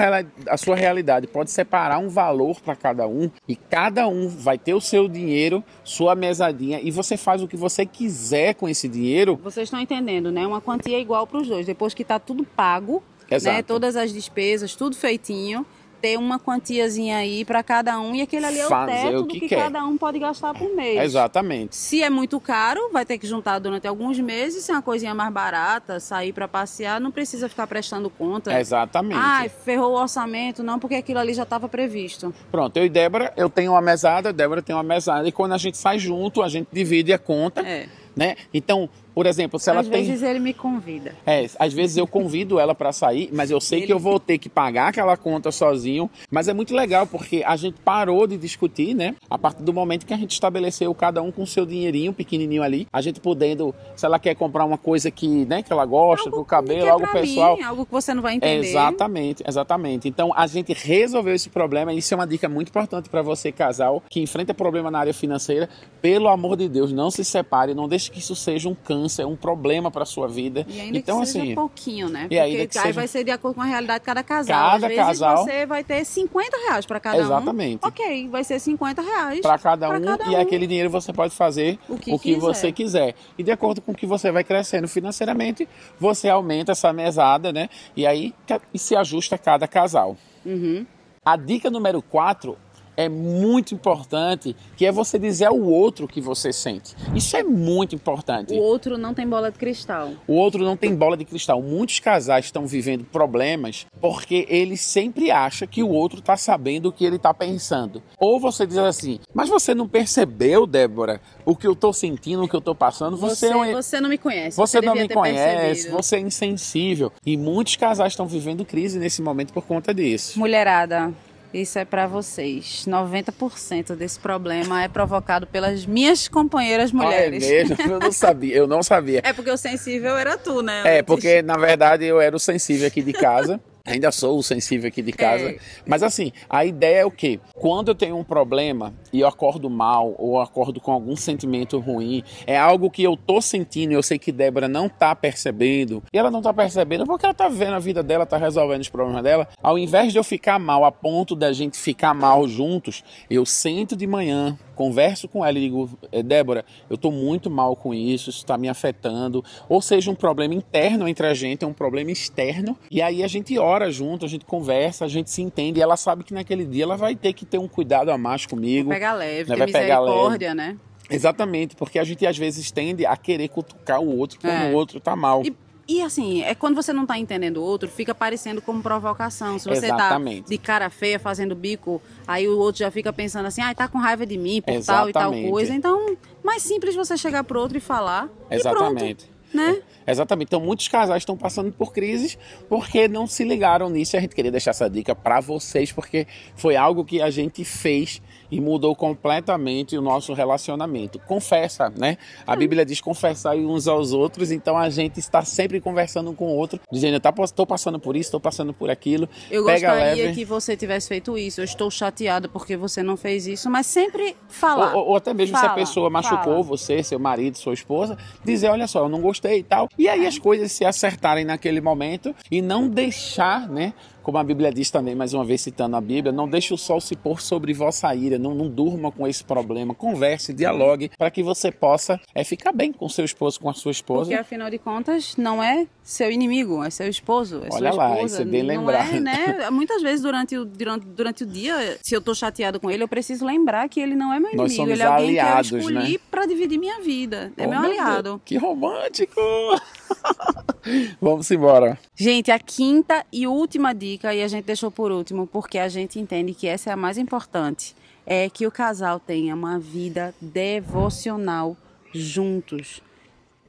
a 0.49 0.57
sua 0.57 0.77
realidade, 0.77 1.27
pode 1.27 1.51
separar 1.51 1.99
um 1.99 2.09
valor 2.09 2.61
para 2.61 2.77
cada 2.77 3.07
um 3.07 3.31
e 3.49 3.57
cada 3.57 4.07
um 4.09 4.29
vai 4.29 4.59
ter 4.59 4.75
o 4.75 4.81
seu 4.81 5.09
dinheiro, 5.09 5.65
sua 5.85 6.15
mesadinha 6.15 6.81
e 6.83 6.91
você 6.91 7.17
faz 7.17 7.43
o 7.43 7.49
que 7.49 7.57
você 7.57 7.85
quiser 7.85 8.55
com 8.55 8.69
esse 8.69 8.89
dinheiro. 8.89 9.39
Vocês 9.43 9.67
estão 9.67 9.81
entendendo, 9.81 10.31
né? 10.31 10.47
Uma 10.47 10.61
quantia 10.61 10.99
igual 10.99 11.27
para 11.27 11.39
os 11.41 11.49
dois. 11.49 11.67
Depois 11.67 11.95
que 11.95 12.03
está 12.03 12.19
tudo 12.19 12.45
pago, 12.45 13.03
né? 13.43 13.63
Todas 13.63 13.97
as 13.97 14.13
despesas, 14.13 14.75
tudo 14.75 14.97
feitinho 14.97 15.65
ter 16.01 16.19
uma 16.19 16.39
quantiazinha 16.39 17.19
aí 17.19 17.45
para 17.45 17.63
cada 17.63 17.99
um 18.01 18.15
e 18.15 18.23
aquele 18.23 18.47
ali 18.47 18.59
é 18.59 18.67
o 18.67 18.87
teto 18.87 19.21
o 19.21 19.27
que 19.27 19.35
do 19.35 19.41
que 19.41 19.49
quer. 19.49 19.65
cada 19.65 19.85
um 19.85 19.97
pode 19.97 20.19
gastar 20.19 20.55
por 20.55 20.75
mês. 20.75 21.03
Exatamente. 21.03 21.77
Se 21.77 22.03
é 22.03 22.09
muito 22.09 22.41
caro, 22.41 22.91
vai 22.93 23.05
ter 23.05 23.19
que 23.19 23.27
juntar 23.27 23.59
durante 23.59 23.87
alguns 23.87 24.19
meses. 24.19 24.65
Se 24.65 24.73
é 24.73 24.75
uma 24.75 24.83
coisinha 24.83 25.15
mais 25.15 25.33
barata, 25.33 26.01
sair 26.01 26.33
para 26.33 26.49
passear, 26.49 27.01
não 27.01 27.11
precisa 27.11 27.49
ficar 27.49 27.67
prestando 27.67 28.09
conta. 28.09 28.59
Exatamente. 28.59 29.21
Ah, 29.21 29.47
ferrou 29.65 29.93
o 29.93 30.01
orçamento, 30.01 30.63
não, 30.63 30.79
porque 30.79 30.95
aquilo 30.95 31.19
ali 31.19 31.35
já 31.35 31.43
estava 31.43 31.69
previsto. 31.69 32.35
Pronto, 32.51 32.77
eu 32.77 32.85
e 32.85 32.89
Débora, 32.89 33.33
eu 33.37 33.51
tenho 33.51 33.73
uma 33.73 33.83
mesada, 33.83 34.33
Débora 34.33 34.63
tem 34.63 34.75
uma 34.75 34.83
mesada 34.83 35.29
e 35.29 35.33
quando 35.33 35.53
a 35.53 35.59
gente 35.59 35.77
sai 35.77 35.99
junto, 35.99 36.43
a 36.43 36.49
gente 36.49 36.69
divide 36.73 37.13
a 37.13 37.19
conta. 37.19 37.61
É. 37.61 37.87
Né? 38.17 38.37
Então, 38.53 38.89
por 39.21 39.27
exemplo, 39.27 39.61
se 39.61 39.69
ela 39.69 39.81
às 39.81 39.87
tem. 39.87 40.01
Às 40.01 40.07
vezes 40.07 40.23
ele 40.23 40.39
me 40.39 40.55
convida. 40.55 41.15
É, 41.27 41.45
às 41.59 41.75
vezes 41.75 41.99
eu 41.99 42.07
convido 42.07 42.59
ela 42.59 42.75
para 42.75 42.91
sair, 42.91 43.29
mas 43.35 43.51
eu 43.51 43.61
sei 43.61 43.81
ele... 43.81 43.87
que 43.89 43.93
eu 43.93 43.99
vou 43.99 44.19
ter 44.19 44.39
que 44.39 44.49
pagar 44.49 44.89
aquela 44.89 45.15
conta 45.15 45.53
sozinho. 45.53 46.09
Mas 46.31 46.49
é 46.49 46.55
muito 46.55 46.75
legal 46.75 47.07
porque 47.07 47.43
a 47.45 47.55
gente 47.55 47.79
parou 47.85 48.27
de 48.27 48.39
discutir, 48.39 48.95
né? 48.95 49.15
A 49.29 49.37
partir 49.37 49.63
do 49.63 49.75
momento 49.75 50.07
que 50.07 50.15
a 50.15 50.17
gente 50.17 50.33
estabeleceu 50.33 50.95
cada 50.95 51.21
um 51.21 51.31
com 51.31 51.45
seu 51.45 51.67
dinheirinho 51.67 52.15
pequenininho 52.15 52.63
ali, 52.63 52.87
a 52.91 53.03
gente 53.03 53.21
podendo, 53.21 53.75
se 53.95 54.07
ela 54.07 54.19
quer 54.19 54.35
comprar 54.35 54.65
uma 54.65 54.79
coisa 54.79 55.11
que, 55.11 55.45
né, 55.45 55.63
que 55.63 55.71
ela 55.71 55.85
gosta, 55.85 56.31
algo 56.31 56.39
pro 56.39 56.45
cabelo, 56.47 56.87
é 56.87 56.89
algo 56.89 57.07
pessoal. 57.13 57.59
Mim, 57.59 57.63
algo 57.63 57.85
que 57.85 57.93
você 57.93 58.15
não 58.15 58.23
vai 58.23 58.37
entender. 58.37 58.69
Exatamente, 58.69 59.45
exatamente. 59.47 60.09
Então 60.09 60.33
a 60.35 60.47
gente 60.47 60.73
resolveu 60.73 61.35
esse 61.35 61.51
problema. 61.51 61.93
Isso 61.93 62.15
é 62.15 62.17
uma 62.17 62.27
dica 62.27 62.49
muito 62.49 62.71
importante 62.71 63.11
para 63.11 63.21
você, 63.21 63.53
casal, 63.53 64.03
que 64.09 64.23
enfrenta 64.23 64.55
problema 64.55 64.91
na 64.91 64.99
área 64.99 65.13
financeira. 65.13 65.69
Pelo 66.01 66.29
amor 66.29 66.57
de 66.57 66.71
Deus, 66.71 66.91
não 66.91 67.11
se 67.11 67.23
separe, 67.23 67.75
não 67.75 67.87
deixe 67.87 68.11
que 68.11 68.19
isso 68.19 68.35
seja 68.35 68.67
um 68.67 68.75
câncer, 68.75 69.10
um 69.27 69.37
problema 69.37 69.91
para 69.91 70.05
sua 70.05 70.29
vida. 70.29 70.67
E 70.69 70.81
ainda 70.81 70.99
então, 70.99 71.21
que 71.21 71.27
seja 71.27 71.45
assim, 71.45 71.55
pouquinho, 71.55 72.09
né? 72.09 72.29
E 72.31 72.37
Porque 72.37 72.67
que 72.67 72.79
aí 72.79 72.85
seja... 72.85 72.93
vai 72.93 73.09
ser 73.09 73.25
de 73.25 73.31
acordo 73.31 73.55
com 73.57 73.63
a 73.63 73.67
realidade 73.67 74.01
de 74.01 74.07
cada 74.07 74.23
casal. 74.23 74.71
Cada 74.73 74.87
Às 74.87 74.93
vezes 74.93 74.97
casal... 74.97 75.37
você 75.39 75.67
vai 75.67 75.85
ter 75.85 76.05
50 76.05 76.57
reais 76.69 76.87
para 76.87 77.01
cada 77.01 77.19
Exatamente. 77.19 77.85
um. 77.85 77.89
Ok, 77.89 78.29
vai 78.29 78.45
ser 78.45 78.59
50 78.59 79.03
reais. 79.03 79.41
Para 79.41 79.59
cada, 79.59 79.89
um, 79.91 80.01
cada 80.03 80.25
e 80.25 80.37
um. 80.37 80.41
aquele 80.41 80.67
dinheiro 80.67 80.91
você 80.91 81.13
pode 81.13 81.35
fazer 81.35 81.79
o 81.89 81.97
que, 81.97 82.13
o 82.13 82.19
que 82.19 82.35
quiser. 82.35 82.41
você 82.41 82.73
quiser. 82.73 83.15
E 83.39 83.43
de 83.43 83.51
acordo 83.51 83.81
com 83.81 83.93
o 83.93 83.95
que 83.95 84.07
você 84.07 84.31
vai 84.31 84.45
crescendo 84.45 84.89
financeiramente, 84.89 85.69
você 85.99 86.29
aumenta 86.29 86.73
essa 86.73 86.93
mesada, 86.93 87.53
né? 87.53 87.69
E 87.97 88.07
aí 88.07 88.35
e 88.73 88.79
se 88.79 88.97
ajusta 88.97 89.37
cada 89.37 89.67
casal. 89.67 90.17
Uhum. 90.45 90.87
A 91.25 91.37
dica 91.37 91.71
número 91.71 92.01
4 92.01 92.57
é 92.97 93.09
muito 93.09 93.75
importante, 93.75 94.55
que 94.77 94.87
é 94.87 94.93
você 94.93 95.19
dizer 95.19 95.47
ao 95.47 95.61
outro 95.61 96.05
o 96.05 96.09
que 96.09 96.21
você 96.21 96.53
sente. 96.53 96.95
Isso 97.15 97.37
é 97.37 97.43
muito 97.43 97.95
importante. 97.95 98.53
O 98.53 98.59
outro 98.59 98.99
não 98.99 99.15
tem 99.15 99.27
bola 99.27 99.51
de 99.51 99.59
cristal. 99.59 100.13
O 100.27 100.35
outro 100.35 100.65
não 100.65 100.77
tem 100.77 100.95
bola 100.95 101.17
de 101.17 101.25
cristal. 101.25 101.63
Muitos 101.63 101.99
casais 102.01 102.47
estão 102.47 102.67
vivendo 102.67 103.05
problemas 103.05 103.87
porque 104.01 104.47
ele 104.49 104.77
sempre 104.77 105.31
acha 105.31 105.67
que 105.67 105.83
o 105.83 105.89
outro 105.89 106.19
está 106.21 106.37
sabendo 106.37 106.89
o 106.89 106.93
que 106.93 107.05
ele 107.05 107.17
está 107.17 107.33
pensando. 107.33 108.03
Ou 108.19 108.39
você 108.39 108.67
diz 108.67 108.79
assim, 108.79 109.19
mas 109.35 109.49
você 109.49 109.75
não 109.75 109.89
percebeu, 109.89 110.67
Débora, 110.67 111.21
o 111.45 111.57
que 111.57 111.67
eu 111.67 111.73
estou 111.73 111.93
sentindo, 111.93 112.45
o 112.45 112.49
que 112.49 112.55
eu 112.55 112.59
estou 112.59 112.75
passando? 112.75 113.17
Você, 113.17 113.49
você, 113.49 113.71
é... 113.71 113.73
você 113.73 114.01
não 114.01 114.09
me 114.09 114.19
conhece. 114.19 114.57
Você, 114.57 114.79
você 114.79 114.87
não 114.87 114.95
me 114.95 115.09
conhece, 115.09 115.67
percebido. 115.67 115.97
você 115.97 116.17
é 116.17 116.21
insensível. 116.21 117.13
E 117.25 117.37
muitos 117.37 117.77
casais 117.77 118.13
estão 118.13 118.27
vivendo 118.27 118.65
crise 118.65 118.99
nesse 118.99 119.23
momento 119.23 119.53
por 119.53 119.65
conta 119.65 119.95
disso. 119.95 120.39
Mulherada, 120.39 121.13
isso 121.53 121.79
é 121.79 121.85
para 121.85 122.07
vocês. 122.07 122.85
90% 122.87 123.97
desse 123.97 124.19
problema 124.19 124.83
é 124.83 124.89
provocado 124.89 125.47
pelas 125.47 125.85
minhas 125.85 126.29
companheiras 126.29 126.93
mulheres. 126.93 127.45
Ah, 127.45 127.47
é 127.47 127.65
mesmo? 127.65 127.77
Eu 127.93 127.99
não 127.99 128.13
sabia, 128.13 128.57
eu 128.57 128.67
não 128.67 128.83
sabia. 128.83 129.21
É 129.31 129.33
porque 129.33 129.51
o 129.51 129.57
sensível 129.57 130.17
era 130.17 130.37
tu, 130.37 130.63
né? 130.63 130.83
É, 130.99 131.03
porque 131.03 131.43
na 131.43 131.57
verdade 131.57 132.05
eu 132.05 132.21
era 132.21 132.35
o 132.35 132.39
sensível 132.39 132.87
aqui 132.87 133.03
de 133.03 133.13
casa. 133.13 133.61
Ainda 133.85 134.11
sou 134.11 134.39
o 134.39 134.43
sensível 134.43 134.89
aqui 134.89 135.03
de 135.03 135.13
casa. 135.13 135.51
É. 135.51 135.59
Mas 135.87 136.03
assim, 136.03 136.33
a 136.49 136.65
ideia 136.65 137.01
é 137.01 137.05
o 137.05 137.11
quê? 137.11 137.41
Quando 137.55 137.89
eu 137.89 137.95
tenho 137.95 138.17
um 138.17 138.25
problema 138.25 138.93
e 139.13 139.21
eu 139.21 139.29
acordo 139.29 139.69
mal 139.69 140.15
ou 140.19 140.41
acordo 140.41 140.81
com 140.81 140.93
algum 140.93 141.17
sentimento 141.17 141.79
ruim, 141.79 142.23
é 142.47 142.57
algo 142.57 142.91
que 142.91 143.03
eu 143.03 143.17
tô 143.17 143.41
sentindo 143.41 143.93
e 143.93 143.95
eu 143.95 144.03
sei 144.03 144.19
que 144.19 144.33
Débora 144.33 144.69
não 144.69 144.89
tá 144.89 145.15
percebendo. 145.15 146.03
E 146.13 146.19
ela 146.19 146.31
não 146.31 146.43
tá 146.43 146.53
percebendo 146.53 147.05
porque 147.07 147.25
ela 147.25 147.35
tá 147.35 147.49
vendo 147.49 147.75
a 147.75 147.79
vida 147.79 148.03
dela, 148.03 148.27
tá 148.27 148.37
resolvendo 148.37 148.83
os 148.83 148.89
problemas 148.89 149.23
dela. 149.23 149.49
Ao 149.63 149.79
invés 149.79 150.13
de 150.13 150.19
eu 150.19 150.25
ficar 150.25 150.59
mal 150.59 150.85
a 150.85 150.93
ponto 150.93 151.35
da 151.35 151.53
gente 151.53 151.79
ficar 151.79 152.15
mal 152.15 152.47
juntos, 152.47 153.03
eu 153.29 153.45
sento 153.47 153.97
de 153.97 154.07
manhã, 154.07 154.59
converso 154.81 155.29
com 155.29 155.45
ela 155.45 155.59
e 155.59 155.61
digo, 155.61 155.91
Débora, 156.25 156.65
eu 156.89 156.97
tô 156.97 157.11
muito 157.11 157.51
mal 157.51 157.77
com 157.77 157.93
isso, 157.93 158.31
isso 158.31 158.47
tá 158.47 158.57
me 158.57 158.67
afetando. 158.67 159.45
Ou 159.69 159.83
seja, 159.83 160.11
um 160.11 160.15
problema 160.15 160.55
interno 160.55 161.07
entre 161.07 161.27
a 161.27 161.35
gente, 161.35 161.67
é 161.67 161.69
um 161.69 161.73
problema 161.75 162.11
externo. 162.11 162.79
E 162.91 163.03
aí 163.03 163.23
a 163.23 163.27
gente 163.27 163.59
ora 163.59 163.91
junto, 163.91 164.25
a 164.25 164.29
gente 164.29 164.47
conversa, 164.47 165.05
a 165.05 165.09
gente 165.09 165.31
se 165.31 165.43
entende. 165.43 165.81
E 165.81 165.83
ela 165.83 165.99
sabe 165.99 166.25
que 166.25 166.33
naquele 166.33 166.65
dia 166.65 166.85
ela 166.85 166.97
vai 166.97 167.15
ter 167.15 167.35
que 167.35 167.45
ter 167.45 167.59
um 167.59 167.69
cuidado 167.69 168.11
a 168.11 168.17
mais 168.17 168.47
comigo. 168.47 168.89
Vai 168.89 168.97
pegar 168.99 169.13
leve, 169.13 169.51
né? 169.51 169.57
vai 169.57 169.67
pegar 169.67 170.01
misericórdia, 170.01 170.55
leve. 170.55 170.57
né? 170.73 170.79
Exatamente, 171.11 171.77
porque 171.77 171.99
a 171.99 172.05
gente 172.05 172.27
às 172.27 172.39
vezes 172.39 172.71
tende 172.71 173.05
a 173.05 173.17
querer 173.19 173.49
cutucar 173.49 174.01
o 174.01 174.17
outro 174.17 174.41
quando 174.41 174.63
É. 174.63 174.71
o 174.71 174.75
outro 174.75 174.99
tá 174.99 175.15
mal. 175.15 175.43
E, 175.45 175.55
e 175.91 176.03
assim, 176.03 176.41
é 176.45 176.55
quando 176.55 176.77
você 176.77 176.93
não 176.93 177.05
tá 177.05 177.19
entendendo 177.19 177.57
o 177.57 177.65
outro, 177.65 177.89
fica 177.89 178.15
parecendo 178.15 178.63
como 178.63 178.81
provocação. 178.81 179.59
Se 179.59 179.69
você 179.69 179.87
Exatamente. 179.87 180.43
tá 180.43 180.49
de 180.49 180.57
cara 180.57 180.89
feia 180.89 181.19
fazendo 181.19 181.53
bico, 181.53 182.01
aí 182.29 182.47
o 182.47 182.57
outro 182.59 182.79
já 182.79 182.93
fica 182.93 183.13
pensando 183.13 183.47
assim, 183.47 183.61
ah, 183.61 183.75
tá 183.75 183.89
com 183.89 183.99
raiva 183.99 184.25
de 184.25 184.39
mim 184.39 184.63
por 184.63 184.73
tal 184.85 185.09
e 185.09 185.13
tal 185.13 185.23
Exatamente. 185.33 185.51
coisa. 185.51 185.75
Então, 185.75 186.17
mais 186.45 186.63
simples 186.63 186.95
você 186.95 187.17
chegar 187.17 187.43
pro 187.43 187.59
outro 187.59 187.77
e 187.77 187.81
falar. 187.81 188.29
Exatamente. 188.49 189.25
E 189.25 189.27
pronto, 189.27 189.41
né? 189.53 189.83
Exatamente. 190.07 190.47
Então, 190.47 190.61
muitos 190.61 190.87
casais 190.87 191.23
estão 191.23 191.37
passando 191.37 191.73
por 191.73 191.93
crises 191.93 192.39
porque 192.69 193.09
não 193.09 193.27
se 193.27 193.43
ligaram 193.43 193.91
nisso. 193.91 194.15
E 194.15 194.19
a 194.19 194.21
gente 194.21 194.35
queria 194.35 194.53
deixar 194.53 194.71
essa 194.71 194.89
dica 194.89 195.13
para 195.13 195.41
vocês, 195.41 195.91
porque 195.91 196.25
foi 196.55 196.77
algo 196.77 197.05
que 197.05 197.21
a 197.21 197.31
gente 197.31 197.65
fez 197.65 198.23
e 198.51 198.61
mudou 198.61 198.95
completamente 198.97 199.97
o 199.97 200.03
nosso 200.03 200.33
relacionamento. 200.33 201.19
Confessa, 201.21 201.89
né? 201.97 202.17
A 202.47 202.57
Bíblia 202.57 202.85
diz 202.85 203.01
confessar 203.01 203.57
uns 203.57 203.87
aos 203.87 204.13
outros, 204.13 204.51
então 204.51 204.77
a 204.77 204.91
gente 204.91 205.19
está 205.19 205.43
sempre 205.43 205.81
conversando 205.81 206.33
com 206.33 206.47
o 206.47 206.57
outro, 206.57 206.81
dizendo: 206.91 207.21
tá, 207.21 207.33
estou 207.43 207.67
passando 207.67 207.99
por 207.99 208.17
isso, 208.17 208.29
estou 208.29 208.41
passando 208.41 208.73
por 208.73 208.91
aquilo. 208.91 209.29
Eu 209.51 209.65
Pega 209.65 209.89
gostaria 209.91 210.25
leve. 210.25 210.35
que 210.35 210.45
você 210.45 210.77
tivesse 210.77 211.09
feito 211.09 211.37
isso. 211.39 211.61
Eu 211.61 211.65
estou 211.65 211.91
chateada 211.91 212.49
porque 212.49 212.77
você 212.77 213.03
não 213.03 213.17
fez 213.17 213.47
isso, 213.47 213.71
mas 213.71 213.87
sempre 213.87 214.37
falar. 214.49 214.95
Ou, 214.95 215.09
ou 215.09 215.17
até 215.17 215.33
mesmo 215.33 215.57
se 215.57 215.61
Fala, 215.63 215.73
a 215.73 215.77
pessoa 215.77 216.11
machucou 216.11 216.39
fala. 216.55 216.63
você, 216.63 217.03
seu 217.03 217.19
marido, 217.19 217.57
sua 217.59 217.75
esposa, 217.75 218.17
dizer, 218.45 218.69
olha 218.69 218.87
só, 218.87 219.01
eu 219.05 219.09
não 219.09 219.21
gostei 219.21 219.59
e 219.59 219.63
tal. 219.63 219.89
E 219.99 220.07
É. 220.09 220.13
aí 220.13 220.27
as 220.27 220.39
coisas 220.39 220.73
se 220.73 220.85
acertarem 220.85 221.45
naquele 221.45 221.81
momento 221.81 222.35
e 222.51 222.61
não 222.63 222.89
deixar, 222.89 223.69
né, 223.69 223.93
como 224.23 224.39
a 224.39 224.45
Bíblia 224.45 224.73
diz 224.73 224.91
também, 224.91 225.15
mais 225.15 225.33
uma 225.35 225.45
vez 225.45 225.61
citando 225.61 225.97
a 225.97 226.01
Bíblia, 226.01 226.33
não 226.33 226.49
deixe 226.49 226.73
o 226.73 226.77
sol 226.77 227.01
se 227.01 227.17
pôr 227.17 227.41
sobre 227.41 227.73
vossa 227.73 228.15
ira, 228.15 228.39
não, 228.39 228.55
não 228.55 228.69
durma 228.69 229.11
com 229.11 229.27
esse 229.27 229.43
problema, 229.45 229.95
converse, 229.95 230.53
dialogue, 230.53 231.11
para 231.19 231.31
que 231.31 231.43
você 231.43 231.71
possa 231.71 232.21
é, 232.35 232.45
ficar 232.45 232.73
bem 232.73 232.93
com 232.93 233.09
seu 233.09 233.25
esposo, 233.25 233.61
com 233.61 233.69
a 233.69 233.75
sua 233.75 233.93
esposa. 233.93 234.31
Porque 234.31 234.35
afinal 234.41 234.71
de 234.71 234.79
contas, 234.79 235.37
não 235.37 235.63
é 235.63 235.87
seu 236.03 236.31
inimigo, 236.31 236.83
é 236.83 236.91
seu 236.91 237.09
esposo, 237.09 237.63
é 237.65 237.69
Olha 237.73 237.93
sua 237.93 238.05
lá, 238.05 238.15
esposa. 238.15 238.27
isso 238.35 238.43
é 238.43 238.45
bem 238.45 238.63
não 238.63 238.69
lembrado. 238.81 239.15
É, 239.15 239.21
né? 239.21 239.71
Muitas 239.71 240.03
vezes 240.03 240.23
durante 240.23 240.57
o, 240.57 240.65
durante, 240.65 241.07
durante 241.07 241.45
o 241.45 241.47
dia, 241.47 241.99
se 242.03 242.15
eu 242.15 242.21
tô 242.21 242.35
chateado 242.35 242.79
com 242.81 242.91
ele, 242.91 243.03
eu 243.03 243.09
preciso 243.09 243.45
lembrar 243.45 243.89
que 243.89 244.01
ele 244.01 244.15
não 244.15 244.33
é 244.33 244.41
meu 244.41 244.55
Nós 244.55 244.73
inimigo, 244.73 244.93
ele 244.93 245.03
é 245.03 245.07
alguém 245.07 245.29
aliados, 245.41 245.69
que 245.71 245.75
eu 245.75 245.79
escolhi 245.79 246.13
né? 246.13 246.19
para 246.31 246.47
dividir 246.47 246.79
minha 246.79 247.01
vida. 247.01 247.53
É 247.57 247.67
Oh, 247.67 247.71
meu 247.71 247.81
meu 247.81 247.91
aliado. 247.91 248.23
Deus, 248.23 248.41
que 248.45 248.57
romântico! 248.57 249.41
Vamos 251.21 251.51
embora. 251.51 251.99
Gente, 252.15 252.51
a 252.51 252.59
quinta 252.59 253.25
e 253.33 253.47
última 253.47 253.93
dica, 253.93 254.35
e 254.35 254.43
a 254.43 254.49
gente 254.49 254.65
deixou 254.65 254.91
por 254.91 255.11
último, 255.13 255.47
porque 255.47 255.79
a 255.79 255.89
gente 255.89 256.19
entende 256.19 256.55
que 256.55 256.67
essa 256.67 256.91
é 256.91 256.93
a 256.93 256.97
mais 256.97 257.19
importante, 257.19 257.95
é 258.27 258.49
que 258.49 258.67
o 258.67 258.71
casal 258.71 259.19
tenha 259.19 259.55
uma 259.55 259.79
vida 259.79 260.35
devocional 260.41 261.77
juntos. 262.13 263.03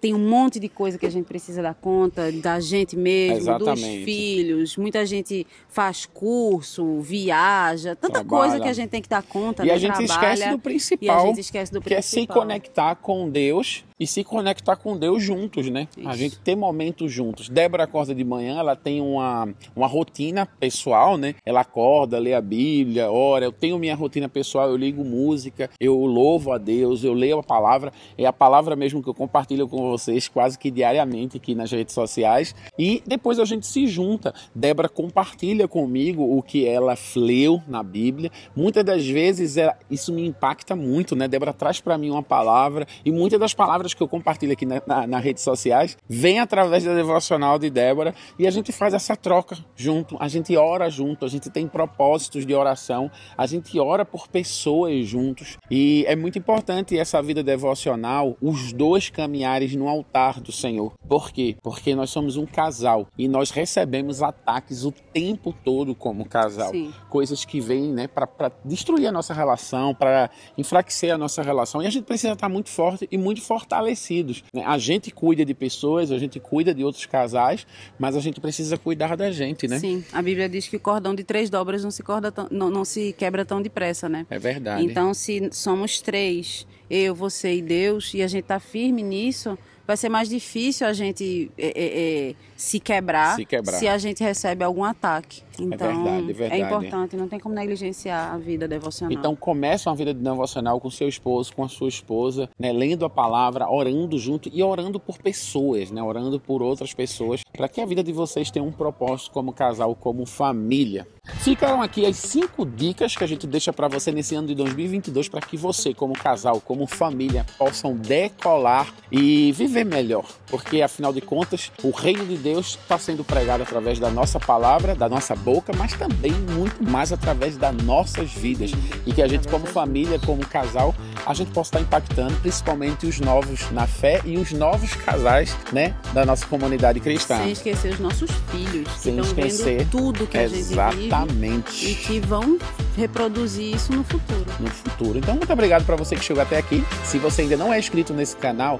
Tem 0.01 0.15
um 0.15 0.29
monte 0.29 0.59
de 0.59 0.67
coisa 0.67 0.97
que 0.97 1.05
a 1.05 1.11
gente 1.11 1.25
precisa 1.25 1.61
dar 1.61 1.75
conta, 1.75 2.31
da 2.31 2.59
gente 2.59 2.97
mesmo, 2.97 3.37
Exatamente. 3.37 3.97
dos 3.97 4.03
filhos. 4.03 4.77
Muita 4.77 5.05
gente 5.05 5.45
faz 5.69 6.07
curso, 6.07 6.99
viaja, 7.01 7.95
tanta 7.95 8.15
Trabalha. 8.15 8.49
coisa 8.49 8.63
que 8.63 8.67
a 8.67 8.73
gente 8.73 8.89
tem 8.89 9.01
que 9.01 9.07
dar 9.07 9.21
conta. 9.21 9.63
E 9.63 9.67
né? 9.67 9.73
a 9.73 9.77
gente 9.77 9.93
Trabalha, 9.93 10.33
esquece 10.33 10.49
do 10.49 10.55
E 10.55 10.55
a 10.55 10.57
principal, 10.57 11.27
gente 11.27 11.39
esquece 11.39 11.71
do 11.71 11.81
que 11.81 11.93
é 11.93 12.01
se 12.01 12.25
conectar 12.25 12.95
com 12.95 13.29
Deus 13.29 13.85
e 13.99 14.07
se 14.07 14.23
conectar 14.23 14.75
com 14.75 14.97
Deus 14.97 15.21
juntos, 15.21 15.69
né? 15.69 15.87
A 15.97 16.09
Isso. 16.09 16.17
gente 16.17 16.39
ter 16.39 16.55
momentos 16.55 17.11
juntos. 17.11 17.47
Débora 17.47 17.83
acorda 17.83 18.15
de 18.15 18.23
manhã, 18.23 18.57
ela 18.57 18.75
tem 18.75 18.99
uma, 18.99 19.47
uma 19.75 19.85
rotina 19.85 20.47
pessoal, 20.59 21.15
né? 21.15 21.35
Ela 21.45 21.61
acorda, 21.61 22.17
lê 22.17 22.33
a 22.33 22.41
Bíblia, 22.41 23.11
ora. 23.11 23.45
Eu 23.45 23.51
tenho 23.51 23.77
minha 23.77 23.95
rotina 23.95 24.27
pessoal, 24.27 24.69
eu 24.69 24.75
ligo 24.75 25.05
música, 25.05 25.69
eu 25.79 25.95
louvo 26.05 26.51
a 26.51 26.57
Deus, 26.57 27.03
eu 27.03 27.13
leio 27.13 27.37
a 27.37 27.43
palavra. 27.43 27.93
É 28.17 28.25
a 28.25 28.33
palavra 28.33 28.75
mesmo 28.75 29.03
que 29.03 29.07
eu 29.09 29.13
compartilho 29.13 29.67
com 29.67 29.90
vocês 29.91 30.27
quase 30.27 30.57
que 30.57 30.71
diariamente 30.71 31.37
aqui 31.37 31.53
nas 31.53 31.71
redes 31.71 31.93
sociais. 31.93 32.55
E 32.79 33.03
depois 33.05 33.39
a 33.39 33.45
gente 33.45 33.67
se 33.67 33.85
junta. 33.87 34.33
Débora 34.55 34.87
compartilha 34.89 35.67
comigo 35.67 36.23
o 36.37 36.41
que 36.41 36.65
ela 36.65 36.95
leu 37.15 37.61
na 37.67 37.83
Bíblia. 37.83 38.31
Muitas 38.55 38.83
das 38.83 39.05
vezes 39.05 39.57
é- 39.57 39.75
isso 39.89 40.13
me 40.13 40.25
impacta 40.25 40.75
muito, 40.75 41.15
né? 41.15 41.27
Débora 41.27 41.53
traz 41.53 41.79
para 41.81 41.97
mim 41.97 42.09
uma 42.09 42.23
palavra 42.23 42.85
e 43.03 43.11
muitas 43.11 43.39
das 43.39 43.53
palavras 43.53 43.93
que 43.93 44.01
eu 44.01 44.07
compartilho 44.07 44.53
aqui 44.53 44.65
na, 44.65 44.81
na- 44.87 45.05
nas 45.07 45.23
redes 45.23 45.43
sociais 45.43 45.97
vêm 46.07 46.39
através 46.39 46.83
da 46.83 46.93
devocional 46.95 47.59
de 47.59 47.69
Débora 47.69 48.15
e 48.39 48.47
a 48.47 48.51
gente 48.51 48.71
faz 48.71 48.93
essa 48.93 49.15
troca 49.15 49.57
junto, 49.75 50.15
a 50.19 50.27
gente 50.27 50.55
ora 50.55 50.89
junto, 50.89 51.25
a 51.25 51.27
gente 51.27 51.49
tem 51.49 51.67
propósitos 51.67 52.45
de 52.45 52.53
oração, 52.53 53.09
a 53.37 53.45
gente 53.45 53.77
ora 53.79 54.05
por 54.05 54.27
pessoas 54.27 55.05
juntos 55.05 55.57
e 55.69 56.05
é 56.07 56.15
muito 56.15 56.37
importante 56.37 56.97
essa 56.97 57.21
vida 57.21 57.43
devocional, 57.43 58.37
os 58.41 58.71
dois 58.73 59.09
caminhares 59.09 59.73
no 59.81 59.87
altar 59.87 60.39
do 60.39 60.51
Senhor. 60.51 60.93
Por 61.07 61.31
quê? 61.31 61.55
Porque 61.63 61.95
nós 61.95 62.11
somos 62.11 62.37
um 62.37 62.45
casal 62.45 63.07
e 63.17 63.27
nós 63.27 63.49
recebemos 63.49 64.21
ataques 64.21 64.85
o 64.85 64.91
tempo 64.91 65.53
todo 65.65 65.95
como 65.95 66.23
casal 66.23 66.69
Sim. 66.69 66.93
coisas 67.09 67.43
que 67.43 67.59
vêm 67.59 67.91
né, 67.91 68.07
para 68.07 68.51
destruir 68.63 69.07
a 69.07 69.11
nossa 69.11 69.33
relação, 69.33 69.95
para 69.95 70.29
enfraquecer 70.57 71.11
a 71.13 71.17
nossa 71.17 71.41
relação. 71.41 71.81
E 71.81 71.87
a 71.87 71.89
gente 71.89 72.03
precisa 72.05 72.33
estar 72.33 72.47
muito 72.47 72.69
forte 72.69 73.07
e 73.11 73.17
muito 73.17 73.41
fortalecidos. 73.41 74.43
né? 74.53 74.63
A 74.65 74.77
gente 74.77 75.09
cuida 75.11 75.43
de 75.43 75.53
pessoas, 75.55 76.11
a 76.11 76.19
gente 76.19 76.39
cuida 76.39 76.73
de 76.73 76.83
outros 76.83 77.05
casais, 77.07 77.65
mas 77.97 78.15
a 78.15 78.19
gente 78.19 78.39
precisa 78.39 78.77
cuidar 78.77 79.17
da 79.17 79.31
gente, 79.31 79.67
né? 79.67 79.79
Sim, 79.79 80.03
a 80.13 80.21
Bíblia 80.21 80.47
diz 80.47 80.67
que 80.67 80.75
o 80.77 80.79
cordão 80.79 81.15
de 81.15 81.23
três 81.23 81.49
dobras 81.49 81.83
não 81.83 81.89
se, 81.91 82.03
corda 82.03 82.31
tão- 82.31 82.47
não, 82.51 82.69
não 82.69 82.85
se 82.85 83.13
quebra 83.13 83.43
tão 83.43 83.61
depressa, 83.61 84.07
né? 84.07 84.25
É 84.29 84.37
verdade. 84.37 84.83
Então, 84.85 85.13
se 85.13 85.49
somos 85.51 85.99
três, 86.01 86.67
eu, 86.89 87.15
você 87.15 87.55
e 87.55 87.61
Deus, 87.61 88.13
e 88.13 88.21
a 88.21 88.27
gente 88.27 88.43
tá 88.43 88.59
firme 88.59 89.01
nisso, 89.01 89.57
vai 89.91 89.97
ser 89.97 90.09
mais 90.09 90.29
difícil 90.29 90.87
a 90.87 90.93
gente 90.93 91.51
é, 91.57 91.67
é, 91.67 92.29
é, 92.29 92.35
se, 92.55 92.79
quebrar 92.79 93.35
Se 93.35 93.45
quebrar. 93.45 93.77
se 93.77 93.87
a 93.87 93.97
gente 93.97 94.23
recebe 94.23 94.63
algum 94.63 94.83
ataque. 94.83 95.43
Então, 95.61 96.03
verdade, 96.03 96.29
é 96.29 96.33
verdade. 96.33 96.61
importante, 96.61 97.15
não 97.15 97.27
tem 97.27 97.39
como 97.39 97.53
negligenciar 97.53 98.33
a 98.33 98.37
vida 98.37 98.67
devocional. 98.67 99.17
Então 99.17 99.35
começa 99.35 99.89
uma 99.89 99.95
vida 99.95 100.13
devocional 100.13 100.79
com 100.79 100.89
seu 100.89 101.07
esposo, 101.07 101.53
com 101.53 101.63
a 101.63 101.69
sua 101.69 101.89
esposa, 101.89 102.49
né, 102.59 102.71
lendo 102.71 103.05
a 103.05 103.09
palavra, 103.09 103.69
orando 103.69 104.17
junto 104.17 104.49
e 104.51 104.63
orando 104.63 104.99
por 104.99 105.17
pessoas, 105.17 105.91
né, 105.91 106.01
orando 106.01 106.39
por 106.39 106.61
outras 106.61 106.93
pessoas, 106.93 107.41
para 107.51 107.67
que 107.67 107.81
a 107.81 107.85
vida 107.85 108.03
de 108.03 108.11
vocês 108.11 108.49
tenha 108.49 108.65
um 108.65 108.71
propósito 108.71 109.31
como 109.31 109.53
casal, 109.53 109.95
como 109.95 110.25
família. 110.25 111.07
Ficaram 111.39 111.81
aqui 111.81 112.05
as 112.05 112.17
cinco 112.17 112.65
dicas 112.65 113.15
que 113.15 113.23
a 113.23 113.27
gente 113.27 113.45
deixa 113.45 113.71
para 113.71 113.87
você 113.87 114.11
nesse 114.11 114.35
ano 114.35 114.47
de 114.47 114.55
2022 114.55 115.29
para 115.29 115.41
que 115.41 115.55
você, 115.55 115.93
como 115.93 116.13
casal, 116.13 116.59
como 116.59 116.87
família, 116.87 117.45
possam 117.57 117.95
decolar 117.95 118.91
e 119.11 119.51
viver 119.51 119.83
melhor, 119.83 120.25
porque 120.47 120.81
afinal 120.81 121.13
de 121.13 121.21
contas 121.21 121.71
o 121.83 121.91
reino 121.91 122.25
de 122.25 122.37
Deus 122.37 122.77
está 122.81 122.97
sendo 122.97 123.23
pregado 123.23 123.63
através 123.63 123.99
da 123.99 124.09
nossa 124.09 124.39
palavra, 124.39 124.95
da 124.95 125.07
nossa 125.07 125.35
boca, 125.35 125.50
mas 125.77 125.93
também 125.93 126.31
muito 126.31 126.83
mais 126.83 127.11
através 127.11 127.57
das 127.57 127.75
nossas 127.83 128.31
vidas 128.31 128.71
e 129.05 129.11
que 129.11 129.21
a 129.21 129.27
gente 129.27 129.47
como 129.47 129.65
família, 129.65 130.19
como 130.19 130.45
casal, 130.45 130.95
a 131.25 131.33
gente 131.33 131.51
possa 131.51 131.69
estar 131.69 131.81
impactando 131.81 132.33
principalmente 132.41 133.05
os 133.05 133.19
novos 133.19 133.69
na 133.71 133.85
fé 133.87 134.21
e 134.23 134.37
os 134.37 134.51
novos 134.51 134.93
casais, 134.95 135.55
né, 135.71 135.93
da 136.13 136.25
nossa 136.25 136.45
comunidade 136.45 136.99
cristã. 136.99 137.37
Sem 137.37 137.51
esquecer 137.51 137.93
os 137.93 137.99
nossos 137.99 138.31
filhos, 138.51 138.87
Sem 138.97 139.15
que 139.15 139.21
estão 139.21 139.45
esquecer. 139.45 139.77
vendo 139.79 139.89
tudo 139.89 140.27
que 140.27 140.37
a 140.37 140.47
gente 140.47 140.63
vive 140.63 141.05
Exatamente. 141.07 141.91
e 141.91 141.95
que 141.95 142.19
vão 142.19 142.57
reproduzir 142.95 143.75
isso 143.75 143.91
no 143.93 144.03
futuro. 144.03 144.45
no 144.59 144.69
futuro. 144.69 145.17
Então, 145.17 145.35
muito 145.35 145.51
obrigado 145.51 145.85
para 145.85 145.95
você 145.95 146.15
que 146.15 146.23
chegou 146.23 146.41
até 146.43 146.57
aqui. 146.57 146.83
Se 147.03 147.17
você 147.17 147.41
ainda 147.43 147.57
não 147.57 147.73
é 147.73 147.79
inscrito 147.79 148.13
nesse 148.13 148.35
canal, 148.35 148.79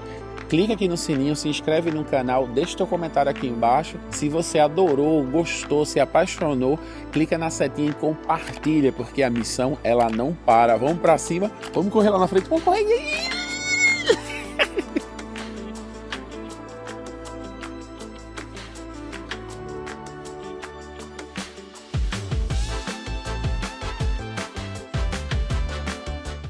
clica 0.52 0.74
aqui 0.74 0.86
no 0.86 0.98
sininho, 0.98 1.34
se 1.34 1.48
inscreve 1.48 1.90
no 1.90 2.04
canal, 2.04 2.46
deixa 2.46 2.76
teu 2.76 2.86
comentário 2.86 3.30
aqui 3.30 3.46
embaixo. 3.46 3.96
Se 4.10 4.28
você 4.28 4.58
adorou, 4.58 5.24
gostou, 5.24 5.86
se 5.86 5.98
apaixonou, 5.98 6.78
clica 7.10 7.38
na 7.38 7.48
setinha 7.48 7.88
e 7.88 7.94
compartilha, 7.94 8.92
porque 8.92 9.22
a 9.22 9.30
missão 9.30 9.78
ela 9.82 10.10
não 10.10 10.34
para. 10.34 10.76
Vamos 10.76 10.98
para 10.98 11.16
cima, 11.16 11.50
vamos 11.72 11.90
correr 11.90 12.10
lá 12.10 12.18
na 12.18 12.28
frente, 12.28 12.50
vamos 12.50 12.64
correr. 12.64 13.31